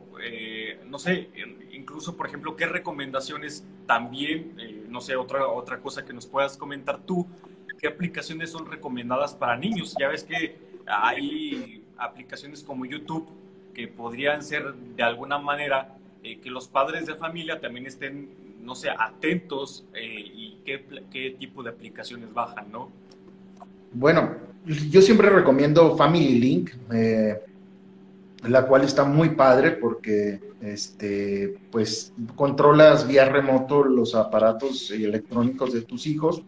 no 0.86 0.98
sé, 0.98 1.30
incluso, 1.72 2.16
por 2.16 2.26
ejemplo, 2.26 2.56
qué 2.56 2.66
recomendaciones 2.66 3.64
también, 3.86 4.54
eh, 4.58 4.84
no 4.88 5.00
sé, 5.00 5.16
otra, 5.16 5.46
otra 5.46 5.78
cosa 5.80 6.04
que 6.04 6.12
nos 6.12 6.26
puedas 6.26 6.56
comentar 6.56 6.98
tú, 6.98 7.26
qué 7.80 7.86
aplicaciones 7.86 8.50
son 8.50 8.70
recomendadas 8.70 9.34
para 9.34 9.56
niños. 9.56 9.94
Ya 9.98 10.08
ves 10.08 10.24
que 10.24 10.56
hay 10.86 11.84
aplicaciones 11.96 12.62
como 12.62 12.84
YouTube 12.84 13.28
que 13.74 13.88
podrían 13.88 14.42
ser 14.42 14.74
de 14.74 15.02
alguna 15.02 15.38
manera 15.38 15.96
eh, 16.22 16.38
que 16.38 16.50
los 16.50 16.66
padres 16.66 17.06
de 17.06 17.14
familia 17.14 17.60
también 17.60 17.86
estén, 17.86 18.30
no 18.62 18.74
sé, 18.74 18.90
atentos 18.90 19.84
eh, 19.94 20.04
y 20.04 20.58
qué, 20.64 20.84
qué 21.10 21.30
tipo 21.38 21.62
de 21.62 21.70
aplicaciones 21.70 22.32
bajan, 22.32 22.70
¿no? 22.72 22.90
Bueno, 23.98 24.36
yo 24.90 25.00
siempre 25.00 25.30
recomiendo 25.30 25.96
Family 25.96 26.38
Link 26.38 26.70
la 28.48 28.66
cual 28.66 28.84
está 28.84 29.04
muy 29.04 29.30
padre 29.30 29.72
porque 29.72 30.40
este, 30.60 31.58
pues 31.70 32.12
controlas 32.34 33.08
vía 33.08 33.24
remoto 33.24 33.84
los 33.84 34.14
aparatos 34.14 34.90
electrónicos 34.90 35.72
de 35.72 35.82
tus 35.82 36.06
hijos. 36.06 36.42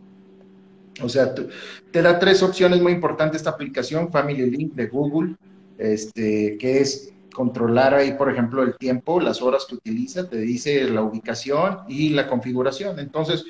O 1.02 1.08
sea, 1.08 1.34
te 1.34 2.02
da 2.02 2.18
tres 2.18 2.42
opciones 2.42 2.82
muy 2.82 2.92
importantes 2.92 3.38
esta 3.40 3.50
aplicación, 3.50 4.11
Family 4.11 4.50
Link 4.50 4.74
de 4.74 4.87
Google, 4.87 5.37
este, 5.78 6.56
que 6.58 6.80
es 6.80 7.12
controlar 7.32 7.94
ahí, 7.94 8.14
por 8.14 8.30
ejemplo, 8.30 8.62
el 8.62 8.76
tiempo, 8.76 9.20
las 9.20 9.40
horas 9.40 9.64
que 9.68 9.76
utiliza, 9.76 10.28
te 10.28 10.38
dice 10.38 10.84
la 10.90 11.02
ubicación 11.02 11.78
y 11.88 12.11
la 12.11 12.26
configuración. 12.26 12.98
Entonces, 12.98 13.44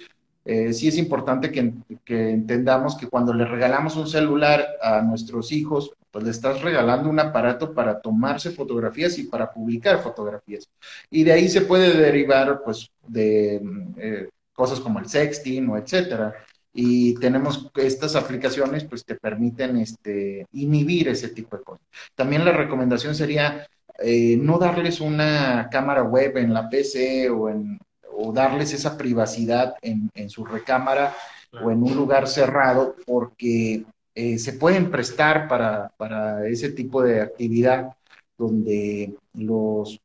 eh, 0.50 0.72
sí 0.72 0.88
es 0.88 0.96
importante 0.96 1.52
que, 1.52 1.74
que, 2.06 2.30
entendamos 2.30 2.96
que 2.96 3.06
cuando 3.06 3.34
le 3.34 3.44
regalamos 3.44 3.96
un 3.96 4.08
celular 4.08 4.66
a 4.80 5.02
nuestros 5.02 5.52
hijos, 5.52 5.92
pues 6.11 6.24
le 6.24 6.30
estás 6.30 6.62
regalando 6.62 7.11
un 7.11 7.20
aparato 7.20 7.74
para 7.74 8.00
tomarse 8.00 8.50
fotografías 8.52 9.18
y 9.18 9.24
para 9.24 9.52
publicar 9.52 10.02
fotografías. 10.02 10.66
Y 11.11 11.22
de 11.22 11.32
ahí 11.32 11.50
se 11.50 11.61
puede 11.61 11.94
derivar, 11.94 12.62
pues, 12.64 12.90
de 13.06 13.61
eh, 13.98 14.30
cosas 14.54 14.80
como 14.80 15.00
el 15.00 15.08
sexting 15.11 15.68
o 15.68 15.76
etcétera. 15.76 16.34
Y 16.72 17.14
tenemos 17.16 17.70
estas 17.74 18.16
aplicaciones, 18.16 18.84
pues, 18.84 19.04
te 19.04 19.16
permiten 19.16 19.76
este, 19.76 20.46
inhibir 20.52 21.08
ese 21.08 21.28
tipo 21.28 21.58
de 21.58 21.62
cosas. 21.62 21.87
También 22.14 22.46
la 22.46 22.52
recomendación 22.52 23.14
sería 23.14 23.66
eh, 23.98 24.38
no 24.40 24.58
darles 24.58 25.02
una 25.02 25.68
cámara 25.70 26.04
web 26.04 26.38
en 26.38 26.54
la 26.54 26.70
PC 26.70 27.28
o, 27.28 27.50
en, 27.50 27.78
o 28.20 28.33
darles 28.33 28.72
esa 28.72 28.98
privacidad 28.98 29.76
en, 29.81 30.11
en 30.14 30.28
su 30.28 30.44
recámara 30.44 31.14
o 31.62 31.70
en 31.70 31.83
un 31.83 31.94
lugar 31.94 32.26
cerrado, 32.26 32.96
porque 33.07 33.85
eh, 34.14 34.38
se 34.38 34.54
pueden 34.54 34.90
prestar 34.90 35.46
para, 35.46 36.46
ese 36.48 36.70
tipo 36.70 37.02
de 37.02 37.20
actividad 37.20 37.94
donde 38.37 39.14
los 39.35 40.00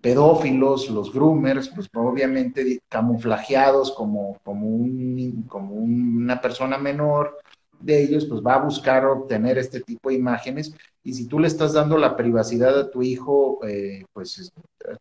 pedófilos, 0.00 0.90
los 0.90 1.12
groomers, 1.12 1.68
pues 1.68 1.88
obviamente 1.94 2.80
camuflajeados 2.88 3.92
como, 3.92 4.36
como, 4.42 4.66
un, 4.66 5.44
como 5.48 5.74
una 5.76 6.40
persona 6.40 6.76
menor 6.76 7.38
de 7.82 8.02
ellos, 8.02 8.26
pues 8.26 8.40
va 8.40 8.54
a 8.54 8.64
buscar 8.64 9.04
obtener 9.06 9.58
este 9.58 9.80
tipo 9.80 10.08
de 10.10 10.16
imágenes 10.16 10.74
y 11.04 11.14
si 11.14 11.26
tú 11.26 11.38
le 11.38 11.48
estás 11.48 11.72
dando 11.72 11.98
la 11.98 12.16
privacidad 12.16 12.78
a 12.78 12.90
tu 12.90 13.02
hijo, 13.02 13.58
eh, 13.66 14.04
pues 14.12 14.52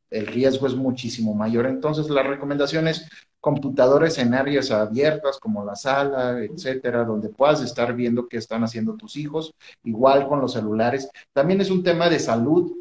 el 0.10 0.28
riesgo 0.28 0.68
es 0.68 0.76
muchísimo 0.76 1.34
mayor. 1.36 1.68
Entonces 1.68 2.10
la 2.10 2.24
recomendación 2.24 2.88
es 2.88 3.08
computadores 3.40 4.18
en 4.18 4.34
áreas 4.34 4.72
abiertas 4.72 5.40
como 5.40 5.64
la 5.66 5.76
sala, 5.76 6.40
etcétera, 6.44 7.04
donde 7.04 7.30
puedas 7.30 7.62
estar 7.62 7.96
viendo 7.96 8.28
qué 8.28 8.38
están 8.38 8.64
haciendo 8.64 8.96
tus 8.96 9.16
hijos, 9.18 9.54
igual 9.84 10.28
con 10.28 10.42
los 10.42 10.54
celulares. 10.54 11.10
También 11.34 11.62
es 11.62 11.70
un 11.70 11.84
tema 11.84 12.10
de 12.10 12.20
salud. 12.20 12.72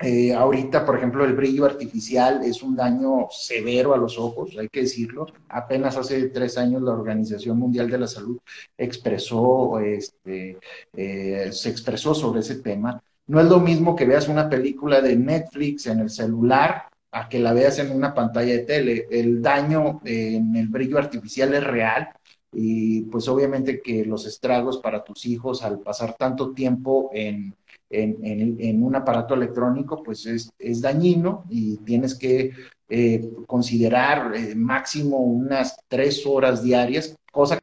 Eh, 0.00 0.32
ahorita, 0.32 0.86
por 0.86 0.96
ejemplo, 0.96 1.24
el 1.24 1.34
brillo 1.34 1.64
artificial 1.64 2.44
es 2.44 2.62
un 2.62 2.76
daño 2.76 3.26
severo 3.30 3.94
a 3.94 3.96
los 3.96 4.16
ojos, 4.16 4.56
hay 4.56 4.68
que 4.68 4.82
decirlo. 4.82 5.26
Apenas 5.48 5.96
hace 5.96 6.28
tres 6.28 6.56
años 6.56 6.82
la 6.82 6.92
Organización 6.92 7.58
Mundial 7.58 7.90
de 7.90 7.98
la 7.98 8.06
Salud 8.06 8.38
expresó, 8.76 9.80
este, 9.80 10.58
eh, 10.94 11.48
se 11.52 11.70
expresó 11.70 12.14
sobre 12.14 12.40
ese 12.40 12.56
tema. 12.56 13.02
No 13.26 13.40
es 13.40 13.46
lo 13.46 13.58
mismo 13.58 13.96
que 13.96 14.06
veas 14.06 14.28
una 14.28 14.48
película 14.48 15.00
de 15.00 15.16
Netflix 15.16 15.86
en 15.86 15.98
el 16.00 16.10
celular 16.10 16.84
a 17.10 17.28
que 17.28 17.40
la 17.40 17.52
veas 17.52 17.78
en 17.80 17.90
una 17.90 18.14
pantalla 18.14 18.52
de 18.52 18.60
tele. 18.60 19.06
El 19.10 19.42
daño 19.42 20.00
en 20.04 20.54
el 20.54 20.68
brillo 20.68 20.98
artificial 20.98 21.54
es 21.54 21.64
real 21.64 22.08
y 22.52 23.02
pues 23.02 23.28
obviamente 23.28 23.80
que 23.82 24.04
los 24.04 24.26
estragos 24.26 24.78
para 24.78 25.04
tus 25.04 25.26
hijos 25.26 25.62
al 25.62 25.80
pasar 25.80 26.14
tanto 26.16 26.52
tiempo 26.52 27.10
en, 27.12 27.54
un 27.90 28.94
aparato 28.96 29.34
electrónico 29.34 30.02
pues 30.02 30.26
es, 30.26 30.80
dañino 30.80 31.44
y 31.48 31.78
tienes 31.78 32.14
que 32.14 32.52
eh, 32.88 33.30
considerar 33.46 34.34
eh, 34.34 34.54
máximo 34.54 35.18
unas 35.18 35.76
tres 35.88 36.24
horas 36.26 36.62
diarias, 36.62 37.16
cosa 37.32 37.58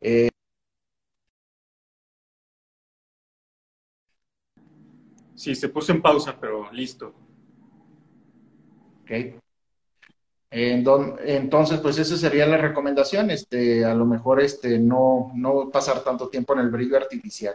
eh, 0.00 0.30
Sí, 5.40 5.54
se 5.54 5.70
puso 5.70 5.92
en 5.92 6.02
pausa, 6.02 6.36
pero 6.38 6.70
listo. 6.70 7.14
entonces, 10.50 11.80
pues 11.80 11.96
esa 11.98 12.16
sería 12.16 12.46
la 12.46 12.58
recomendación, 12.58 13.30
este, 13.30 13.84
a 13.84 13.94
lo 13.94 14.04
mejor 14.04 14.42
este, 14.42 14.78
no, 14.78 15.32
no 15.34 15.70
pasar 15.70 16.04
tanto 16.04 16.28
tiempo 16.28 16.52
en 16.52 16.60
el 16.60 16.70
brillo 16.70 16.98
artificial. 16.98 17.54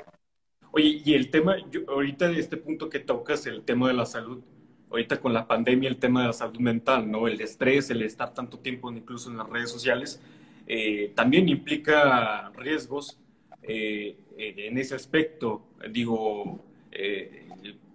Oye, 0.77 1.01
y 1.05 1.13
el 1.13 1.29
tema, 1.29 1.55
yo, 1.71 1.89
ahorita 1.89 2.27
de 2.27 2.37
este 2.37 2.57
punto 2.57 2.89
que 2.89 2.99
tocas, 2.99 3.45
el 3.45 3.61
tema 3.63 3.87
de 3.87 3.93
la 3.93 4.05
salud, 4.05 4.43
ahorita 4.89 5.21
con 5.21 5.33
la 5.33 5.47
pandemia, 5.47 5.87
el 5.87 5.95
tema 5.95 6.19
de 6.19 6.27
la 6.27 6.33
salud 6.33 6.59
mental, 6.59 7.09
¿no? 7.09 7.29
El 7.29 7.39
estrés, 7.39 7.89
el 7.91 8.01
estar 8.01 8.33
tanto 8.33 8.59
tiempo 8.59 8.91
incluso 8.91 9.31
en 9.31 9.37
las 9.37 9.49
redes 9.49 9.71
sociales, 9.71 10.21
eh, 10.67 11.13
también 11.15 11.47
implica 11.47 12.51
riesgos 12.57 13.17
eh, 13.63 14.17
en 14.35 14.77
ese 14.77 14.95
aspecto. 14.95 15.65
Digo, 15.89 16.59
eh, 16.91 17.47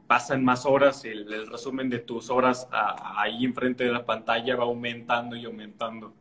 pasan 0.07 0.43
más 0.43 0.65
horas, 0.65 1.05
el, 1.05 1.49
resumen 1.49 1.91
de 1.91 1.99
tus 1.99 2.31
horas 2.31 2.67
ahí 2.73 3.45
enfrente 3.45 3.85
de 3.85 3.93
la 3.93 4.07
pantalla 4.07 4.57
va 4.57 4.65
aumentando 4.65 5.37
y 5.37 5.45
aumentando. 5.45 6.15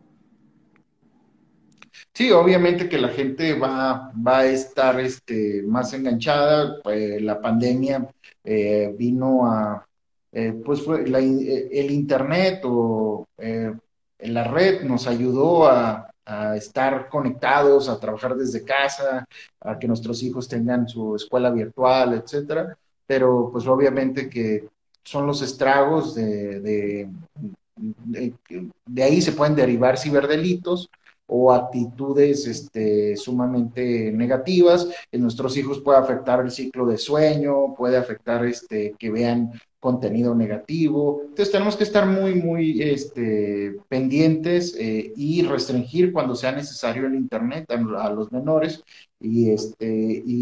Sí, 2.14 2.32
obviamente 2.32 2.90
que 2.90 2.98
la 2.98 3.10
gente 3.10 3.54
va, 3.54 4.12
va 4.16 4.40
a 4.40 4.46
estar 4.46 5.00
este, 5.00 5.64
más 5.64 5.94
enganchada. 5.94 6.82
Pues, 6.84 7.22
la 7.22 7.40
pandemia 7.42 8.08
vino 8.98 9.46
a, 9.46 9.86
pues 10.66 10.82
fue 10.84 11.04
el 11.04 11.92
Internet 11.92 12.62
o 12.64 13.26
la 14.20 14.44
red 14.44 14.84
nos 14.84 15.08
ayudó 15.08 15.68
a, 15.68 16.06
estar 16.56 17.10
conectados, 17.10 17.90
a 17.90 18.00
trabajar 18.00 18.36
desde 18.36 18.64
casa, 18.64 19.26
a 19.62 19.80
que 19.80 19.88
nuestros 19.88 20.22
hijos 20.22 20.48
tengan 20.48 20.88
su 20.88 21.16
escuela 21.16 21.50
virtual, 21.50 22.14
etcétera. 22.14 22.78
Pero 23.08 23.50
pues 23.52 23.66
obviamente 23.66 24.30
que 24.30 24.70
son 25.04 25.26
los 25.26 25.42
estragos 25.42 26.14
de, 26.14 26.60
de, 26.60 27.10
de, 28.86 29.04
ahí 29.04 29.24
se 29.24 29.32
pueden 29.32 29.56
derivar 29.56 29.98
ciberdelitos 29.98 30.92
o 31.30 31.54
actitudes 31.54 32.48
este, 32.48 33.16
sumamente 33.16 34.12
negativas. 34.12 34.88
En 35.12 35.22
nuestros 35.22 35.56
hijos 35.58 35.80
puede 35.80 36.00
afectar 36.00 36.42
el 36.42 36.52
ciclo 36.52 36.86
de 36.86 36.98
sueño, 36.98 37.76
puede 37.76 37.98
afectar 37.98 38.46
este, 38.46 38.96
que 38.98 39.12
vean 39.12 39.52
contenido 39.80 40.36
negativo. 40.36 41.22
Entonces 41.22 41.52
tenemos 41.52 41.78
que 41.78 41.84
estar 41.84 42.06
muy, 42.06 42.36
muy 42.36 42.82
este, 42.82 43.78
pendientes 43.88 44.76
eh, 44.78 45.14
y 45.16 45.44
restringir 45.44 46.12
cuando 46.12 46.36
sea 46.36 46.52
necesario 46.52 47.08
el 47.08 47.16
Internet 47.16 47.66
a, 47.72 48.10
los 48.10 48.32
menores. 48.32 48.84
Y, 49.22 49.56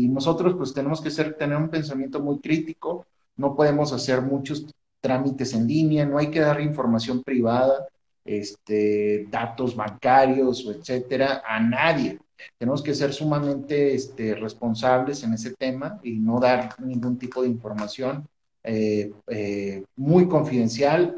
nosotros 0.07 0.55
pues 0.57 0.73
tenemos 0.73 1.01
que 1.01 1.11
tener 1.11 1.57
un 1.57 1.69
pensamiento 1.69 2.19
muy 2.19 2.39
crítico. 2.39 3.05
No 3.35 3.55
podemos 3.55 3.93
hacer 3.93 4.21
muchos 4.21 4.65
trámites 5.01 5.53
en 5.53 5.67
línea, 5.67 6.05
no 6.05 6.17
hay 6.17 6.31
que 6.31 6.39
dar 6.39 6.59
información 6.59 7.21
privada, 7.23 7.85
este, 8.27 9.25
datos 9.29 9.75
bancarios 9.75 10.65
o 10.65 10.71
etcétera 10.71 11.41
a 11.47 11.59
nadie. 11.59 12.19
Tenemos 12.57 12.83
que 12.83 12.93
ser 12.93 13.13
sumamente 13.13 13.95
este, 13.95 14.35
responsables 14.35 15.23
en 15.23 15.33
ese 15.33 15.55
tema 15.55 15.99
y 16.03 16.13
no 16.13 16.39
dar 16.39 16.79
ningún 16.79 17.17
tipo 17.17 17.41
de 17.41 17.49
información 17.49 18.27
eh, 18.63 19.11
eh, 19.27 19.85
muy 19.95 20.27
confidencial 20.27 21.15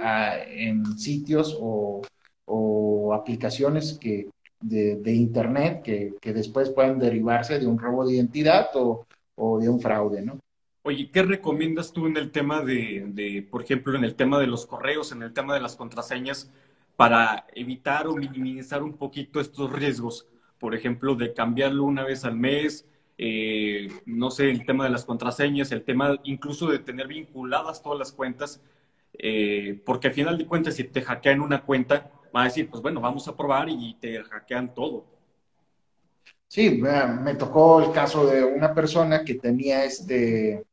en 0.47 0.85
sitios 0.97 1.57
o, 1.59 2.01
aplicaciones 3.11 3.97
que, 3.99 4.29
de, 4.61 5.13
Internet 5.13 5.81
que, 5.81 6.33
después 6.33 6.69
pueden 6.69 6.99
derivarse 6.99 7.57
de 7.57 7.65
un 7.65 7.79
robo 7.79 8.05
de 8.05 8.13
identidad 8.15 8.69
o, 8.75 9.05
de 9.59 9.67
un 9.67 9.79
fraude, 9.79 10.21
¿no? 10.21 10.39
Oye, 10.83 11.09
¿qué 11.11 11.23
recomiendas 11.23 11.91
tú 11.91 12.05
en 12.05 12.17
el 12.17 12.31
tema 12.31 12.61
de, 12.61 13.05
de, 13.07 13.47
por 13.49 13.63
ejemplo, 13.63 13.95
en 13.95 14.03
el 14.03 14.15
tema 14.15 14.39
de 14.39 14.47
los 14.47 14.67
correos, 14.67 15.11
en 15.11 15.23
el 15.23 15.33
tema 15.33 15.55
de 15.55 15.59
las 15.59 15.75
contraseñas, 15.75 16.51
para 16.99 17.45
evitar 17.55 18.07
o 18.07 18.13
minimizar 18.13 18.83
un 18.83 18.97
poquito 18.97 19.39
estos 19.39 19.71
riesgos? 19.71 20.27
Por 20.59 20.75
ejemplo, 20.75 21.15
de 21.15 21.33
cambiarlo 21.33 21.85
una 21.85 22.03
vez 22.03 22.25
al 22.25 22.35
mes, 22.35 22.85
eh, 23.17 23.87
no 24.05 24.29
sé, 24.29 24.49
el 24.49 24.65
tema 24.65 24.83
de 24.83 24.89
las 24.89 25.05
contraseñas, 25.05 25.71
el 25.71 25.85
tema 25.85 26.19
incluso 26.25 26.67
de 26.67 26.79
tener 26.79 27.07
vinculadas 27.07 27.81
todas 27.81 27.97
las 27.97 28.11
cuentas, 28.11 28.61
eh, 29.13 29.81
porque 29.85 30.09
al 30.09 30.13
final 30.13 30.37
de 30.37 30.45
cuentas, 30.45 30.75
si 30.75 30.83
te 30.83 31.01
hackean 31.01 31.39
una 31.39 31.61
cuenta, 31.61 32.11
va 32.35 32.41
a 32.41 32.45
decir, 32.45 32.69
pues 32.69 32.83
bueno, 32.83 32.99
vamos 32.99 33.25
a 33.29 33.37
probar 33.37 33.69
y 33.69 33.93
te 33.93 34.21
hackean 34.21 34.73
todo. 34.73 35.05
Sí, 36.49 36.81
me 36.81 37.35
tocó 37.35 37.81
el 37.81 37.93
caso 37.93 38.27
de 38.27 38.43
una 38.43 38.73
persona 38.73 39.23
que 39.23 39.35
tenía 39.35 39.85
este, 39.85 40.65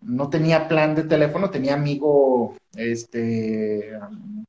no 0.00 0.30
tenía 0.30 0.68
plan 0.68 0.94
de 0.94 1.04
teléfono, 1.04 1.50
tenía 1.50 1.74
amigo, 1.74 2.56
este, 2.74 3.92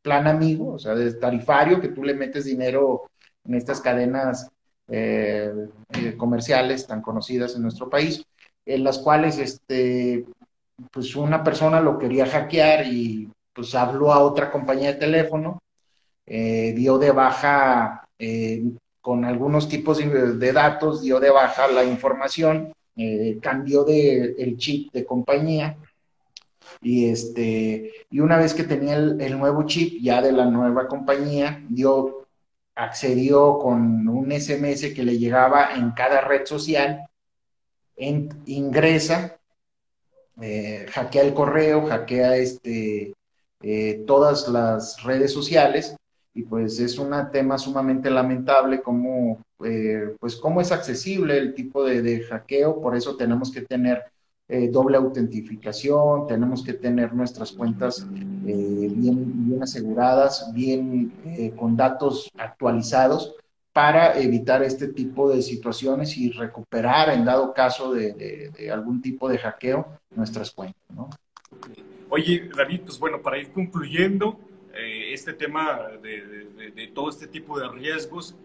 plan 0.01 0.27
amigo, 0.27 0.73
o 0.73 0.79
sea, 0.79 0.95
de 0.95 1.13
tarifario, 1.13 1.81
que 1.81 1.89
tú 1.89 2.03
le 2.03 2.13
metes 2.13 2.45
dinero 2.45 3.09
en 3.45 3.55
estas 3.55 3.81
cadenas 3.81 4.49
eh, 4.87 5.51
eh, 5.93 6.15
comerciales 6.17 6.87
tan 6.87 7.01
conocidas 7.01 7.55
en 7.55 7.63
nuestro 7.63 7.89
país, 7.89 8.23
en 8.65 8.83
las 8.83 8.99
cuales 8.99 9.37
este, 9.37 10.25
pues 10.91 11.15
una 11.15 11.43
persona 11.43 11.79
lo 11.79 11.97
quería 11.97 12.25
hackear 12.25 12.87
y 12.87 13.29
pues 13.53 13.75
habló 13.75 14.11
a 14.13 14.19
otra 14.19 14.51
compañía 14.51 14.93
de 14.93 14.99
teléfono, 14.99 15.59
eh, 16.25 16.73
dio 16.75 16.97
de 16.97 17.11
baja 17.11 18.05
con 19.01 19.23
algunos 19.23 19.69
tipos 19.69 19.97
de, 19.97 20.53
datos, 20.53 21.01
dio 21.01 21.19
de 21.19 21.29
baja 21.29 21.67
la 21.67 21.85
información, 21.85 22.73
cambió 23.41 23.83
de, 23.83 24.35
el 24.37 24.57
chip 24.57 24.91
de 24.91 25.05
compañía. 25.05 25.77
Y 26.81 27.09
este 27.09 27.91
y 28.09 28.19
una 28.19 28.37
vez 28.37 28.53
que 28.53 28.63
tenía 28.63 28.95
el, 28.95 29.19
el, 29.19 29.37
nuevo 29.37 29.63
chip 29.63 30.01
ya 30.01 30.21
de 30.21 30.31
la 30.31 30.45
nueva 30.45 30.87
compañía 30.87 31.63
dio 31.67 32.19
accedió 32.79 33.59
con 33.59 34.07
un 34.07 34.31
SMS 34.31 34.93
que 34.93 35.03
le 35.03 35.17
llegaba 35.17 35.75
en 35.75 35.91
cada 35.91 36.21
red 36.21 36.45
social, 36.45 37.05
ingresa, 37.97 39.37
eh, 40.41 40.85
hackea 40.89 41.23
el 41.23 41.33
correo, 41.33 41.87
hackea 41.87 42.37
este, 42.37 43.13
eh, 43.61 44.03
todas 44.07 44.47
las 44.47 45.03
redes 45.03 45.33
sociales. 45.33 45.95
Y 46.33 46.43
pues 46.43 46.79
es 46.79 46.97
un 46.97 47.13
tema 47.31 47.57
sumamente 47.57 48.09
lamentable 48.09 48.81
como, 48.81 49.43
eh, 49.65 50.15
pues 50.19 50.37
cómo 50.37 50.61
es 50.61 50.71
accesible 50.71 51.37
el 51.37 51.53
tipo 51.53 51.83
de, 51.83 52.01
de 52.01 52.23
hackeo, 52.23 52.81
por 52.81 52.95
eso 52.95 53.17
tenemos 53.17 53.51
que 53.51 53.61
tener 53.61 54.03
eh, 54.47 54.69
doble 54.69 54.97
autentificación, 54.97 56.27
tenemos 56.27 56.63
que 56.63 56.73
tener 56.73 57.13
nuestras 57.13 57.51
cuentas 57.51 58.07
eh, 58.11 58.89
bien, 58.89 59.47
bien 59.47 59.61
aseguradas, 59.61 60.51
bien 60.53 61.53
con 61.57 61.75
datos 61.75 62.31
actualizados 62.37 63.35
para 63.73 64.17
evitar 64.17 64.63
este 64.63 64.87
tipo 64.87 65.29
de 65.29 65.41
situaciones 65.41 66.17
y 66.17 66.31
recuperar 66.31 67.09
en 67.09 67.25
dado 67.25 67.53
caso 67.53 67.93
de, 67.93 68.51
algún 68.71 69.01
tipo 69.01 69.29
de 69.29 69.37
hackeo 69.37 69.87
nuestras 70.15 70.51
cuentas. 70.51 70.81
¿no? 70.95 71.09
Oye, 72.09 72.49
David, 72.55 72.81
pues 72.85 72.97
bueno, 72.97 73.21
para 73.21 73.37
ir 73.37 73.51
concluyendo 73.51 74.39
este 74.73 75.33
tema 75.33 75.81
de, 76.01 76.71
de 76.73 76.87
todo 76.87 77.09
este 77.09 77.27
tipo 77.27 77.59
de 77.59 77.67
riesgos, 77.69 78.35